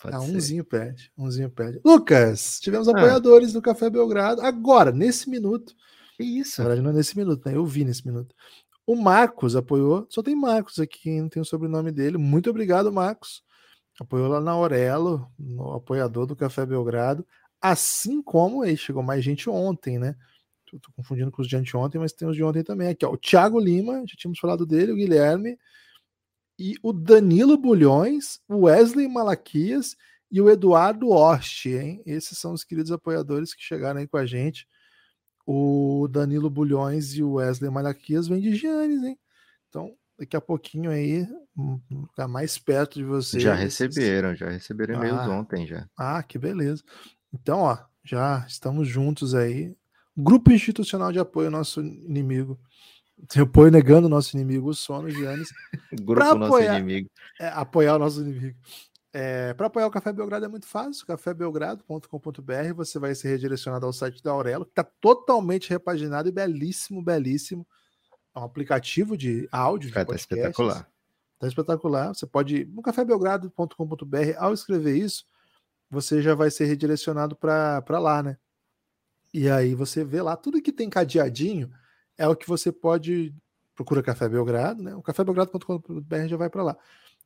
[0.02, 1.80] Pode Ah, umzinho perde, umzinho perde.
[1.84, 2.92] Lucas, tivemos Ah.
[2.92, 4.40] apoiadores do Café Belgrado.
[4.40, 5.74] Agora, nesse minuto,
[6.16, 6.62] Que isso?
[6.62, 7.54] na verdade não é nesse minuto, né?
[7.54, 8.34] Eu vi nesse minuto.
[8.86, 12.16] O Marcos apoiou, só tem Marcos aqui, não tem o sobrenome dele.
[12.16, 13.42] Muito obrigado, Marcos.
[14.00, 17.26] Apoiou lá na Aurelo, no apoiador do Café Belgrado.
[17.60, 20.16] Assim como aí chegou mais gente ontem, né?
[20.70, 22.88] Tô, tô confundindo com os de anteontem, mas tem os de ontem também.
[22.88, 23.10] Aqui, ó.
[23.12, 25.58] O Thiago Lima, já tínhamos falado dele, o Guilherme,
[26.58, 29.96] e o Danilo Bulhões, o Wesley Malaquias
[30.30, 32.02] e o Eduardo Oste, hein?
[32.06, 34.66] Esses são os queridos apoiadores que chegaram aí com a gente.
[35.46, 39.18] O Danilo Bulhões e o Wesley Malaquias vêm de Giannis, hein?
[39.68, 41.26] Então, daqui a pouquinho aí,
[42.10, 43.42] ficar mais perto de vocês.
[43.42, 45.30] Já receberam, já receberam e-mails Ah.
[45.30, 45.88] ontem já.
[45.98, 46.84] Ah, que beleza.
[47.32, 49.74] Então, ó, já estamos juntos aí.
[50.16, 52.58] Grupo institucional de apoio ao nosso inimigo.
[53.36, 55.50] Apoio negando o nosso inimigo, o sono, Giannis.
[55.92, 57.10] Grupo nosso apoiar- inimigo.
[57.38, 58.56] É, apoiar o nosso inimigo.
[59.12, 63.92] É, para apoiar o Café Belgrado é muito fácil, cafébelgrado.com.br, você vai ser redirecionado ao
[63.92, 67.66] site da Aurelo, que está totalmente repaginado e belíssimo, belíssimo.
[68.34, 70.30] É um aplicativo de áudio, tá podcasts.
[70.30, 70.88] espetacular.
[71.40, 72.14] Tá espetacular.
[72.14, 75.24] Você pode ir no cafébelgrado.com.br, ao escrever isso,
[75.90, 78.38] você já vai ser redirecionado para lá, né?
[79.32, 81.70] E aí você vê lá tudo que tem cadeadinho
[82.18, 83.34] é o que você pode
[83.74, 84.94] procura Café Belgrado, né?
[84.94, 86.76] O cafébelgrado.com.br já vai para lá.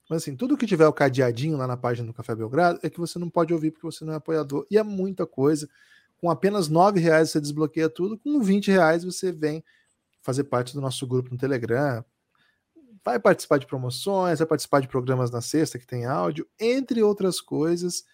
[0.09, 3.01] Mas assim, tudo que tiver o cadeadinho lá na página do Café Belgrado é que
[3.01, 4.67] você não pode ouvir porque você não é apoiador.
[4.71, 5.69] E é muita coisa.
[6.21, 9.65] Com apenas R$ reais você desbloqueia tudo, com 20 reais você vem
[10.23, 12.05] fazer parte do nosso grupo no Telegram,
[13.05, 17.41] vai participar de promoções, vai participar de programas na sexta que tem áudio, entre outras
[17.41, 18.05] coisas.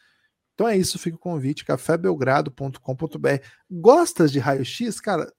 [0.61, 3.43] Então é isso, fica o convite, cafébelgrado.com.br.
[3.71, 5.01] Gostas de raio-x?
[5.01, 5.33] Cara,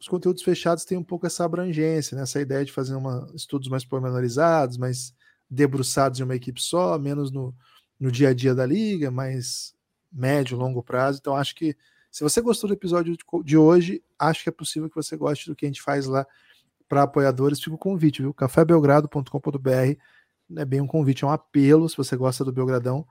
[0.00, 2.22] os conteúdos fechados têm um pouco essa abrangência, né?
[2.22, 5.12] essa ideia de fazer uma, estudos mais pormenorizados, mais
[5.50, 7.54] debruçados em uma equipe só, menos no,
[8.00, 9.74] no dia a dia da liga, mais
[10.10, 11.18] médio, longo prazo.
[11.20, 11.76] Então acho que
[12.10, 13.14] se você gostou do episódio
[13.44, 16.26] de, hoje, acho que é possível que você goste do que a gente faz lá
[16.88, 17.60] para apoiadores.
[17.60, 18.32] Fica o convite, viu?
[18.32, 19.98] cafébelgrado.com.br.
[20.56, 21.90] É bem um convite, é um apelo.
[21.90, 23.06] Se você gosta do Belgradão,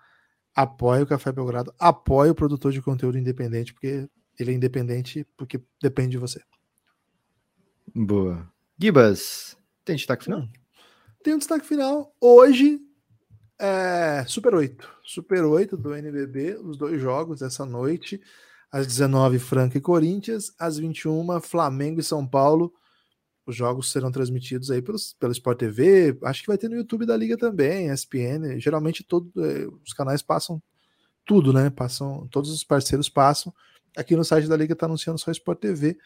[0.56, 5.62] apoie o Café Belgrado, apoie o produtor de conteúdo independente, porque ele é independente porque
[5.82, 6.42] depende de você.
[7.94, 8.50] Boa.
[8.78, 10.48] Gibas, tem destaque final?
[11.24, 12.16] Tem um destaque final.
[12.20, 12.80] Hoje,
[13.60, 14.90] é, Super 8.
[15.04, 18.20] Super 8 do NBB, os dois jogos dessa noite.
[18.72, 20.54] Às 19, Franca e Corinthians.
[20.58, 22.74] Às 21, Flamengo e São Paulo.
[23.52, 26.18] Os jogos serão transmitidos aí pelos, pelo Sport TV.
[26.24, 28.58] Acho que vai ter no YouTube da Liga também, ESPN.
[28.60, 30.64] Geralmente todo, eh, os canais passam
[31.26, 31.70] tudo, né?
[31.70, 33.54] Passam, todos os parceiros passam.
[33.98, 35.98] Aqui no site da Liga está anunciando só Sport TV.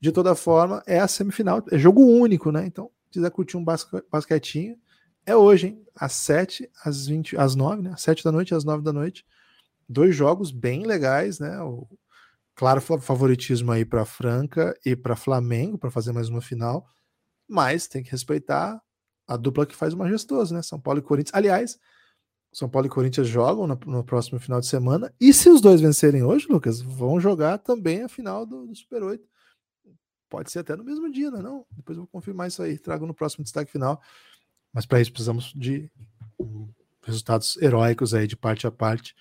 [0.00, 2.64] De toda forma, é a semifinal, é jogo único, né?
[2.64, 4.78] Então, se quiser curtir um basque, basquetinho,
[5.26, 5.84] é hoje, hein?
[5.92, 7.90] Às 7, às 20, às 9, né?
[7.94, 9.26] Às 7 da noite, às 9 da noite.
[9.88, 11.60] Dois jogos bem legais, né?
[11.62, 11.88] O
[12.56, 16.88] claro favoritismo aí para Franca e para Flamengo para fazer mais uma final,
[17.46, 18.82] mas tem que respeitar
[19.28, 20.62] a dupla que faz o majestoso, né?
[20.62, 21.34] São Paulo e Corinthians.
[21.34, 21.78] Aliás,
[22.52, 25.12] São Paulo e Corinthians jogam no, no, próximo final de semana.
[25.20, 29.02] E se os dois vencerem hoje, Lucas, vão jogar também a final do, do Super
[29.02, 29.28] 8.
[30.28, 31.42] Pode ser até no mesmo dia, né?
[31.42, 31.66] Não?
[31.70, 34.00] Depois eu vou confirmar isso aí, trago no próximo destaque final.
[34.72, 35.90] Mas para isso precisamos de
[37.02, 39.14] resultados heróicos aí de parte a parte.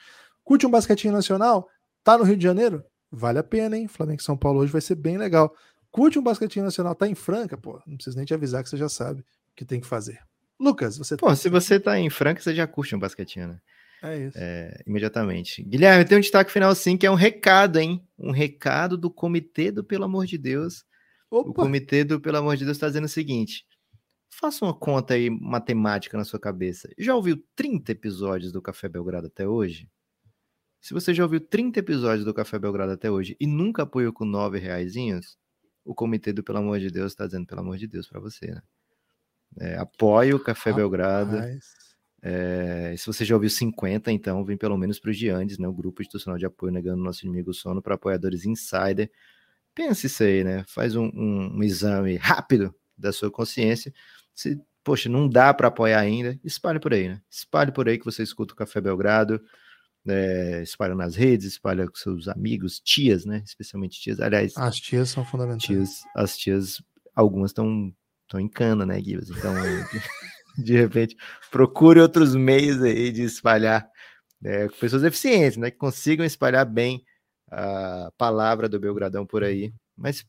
[0.43, 1.67] Curte um basquetinho nacional?
[2.03, 2.83] Tá no Rio de Janeiro?
[3.11, 3.87] Vale a pena, hein?
[3.87, 5.55] Flamengo e São Paulo hoje vai ser bem legal.
[5.91, 6.93] Curte um basquetinho nacional?
[6.93, 7.57] Tá em Franca?
[7.57, 9.25] Pô, não precisa nem te avisar que você já sabe o
[9.55, 10.19] que tem que fazer.
[10.59, 11.35] Lucas, você Pô, tá...
[11.35, 13.61] se você tá em Franca, você já curte um basquetinho, né?
[14.03, 14.37] É isso.
[14.39, 15.63] É, imediatamente.
[15.63, 18.05] Guilherme, tem um destaque final sim, que é um recado, hein?
[18.17, 20.85] Um recado do Comitê do Pelo Amor de Deus.
[21.29, 21.49] Opa.
[21.49, 23.65] O Comitê do Pelo Amor de Deus está dizendo o seguinte:
[24.29, 26.89] Faça uma conta aí matemática na sua cabeça.
[26.97, 29.89] Já ouviu 30 episódios do Café Belgrado até hoje?
[30.85, 34.23] Se você já ouviu 30 episódios do Café Belgrado até hoje e nunca apoiou com
[34.23, 35.35] 9 reaisinhos,
[35.83, 38.51] o comitê do Pelo Amor de Deus está dizendo pelo amor de Deus para você,
[38.51, 38.61] né?
[39.59, 40.75] É, apoie o Café Rapaz.
[40.75, 41.37] Belgrado.
[42.21, 45.67] É, se você já ouviu 50, então vem pelo menos para os Giandes, né?
[45.67, 49.09] O grupo institucional de apoio negando nosso inimigo sono para apoiadores insider.
[49.73, 50.63] Pense isso aí, né?
[50.67, 53.91] Faz um, um, um exame rápido da sua consciência
[54.35, 57.21] se, poxa, não dá para apoiar ainda, espalhe por aí, né?
[57.27, 59.41] Espalhe por aí que você escuta o Café Belgrado,
[60.07, 63.41] é, espalha nas redes, espalha com seus amigos, tias, né?
[63.45, 64.19] Especialmente tias.
[64.19, 65.63] Aliás, as tias são fundamentais.
[65.63, 66.81] Tias, as tias,
[67.15, 67.93] algumas estão
[68.23, 69.35] estão em cana, né, Guilherme?
[69.37, 69.53] Então,
[70.63, 71.15] de repente,
[71.51, 73.87] procure outros meios aí de espalhar
[74.43, 75.69] é, pessoas eficientes, né?
[75.69, 77.03] Que consigam espalhar bem
[77.51, 79.73] a palavra do Belgradão por aí.
[79.95, 80.25] Mas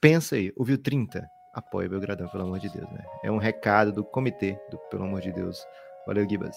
[0.00, 1.26] pensa aí, ouviu 30?
[1.54, 3.04] apoie Belgradão, pelo amor de Deus, né?
[3.22, 5.64] É um recado do comitê do Pelo Amor de Deus.
[6.06, 6.56] Valeu, Gibas.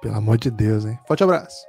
[0.00, 0.98] Pelo amor de Deus, hein?
[1.06, 1.66] Forte abraço.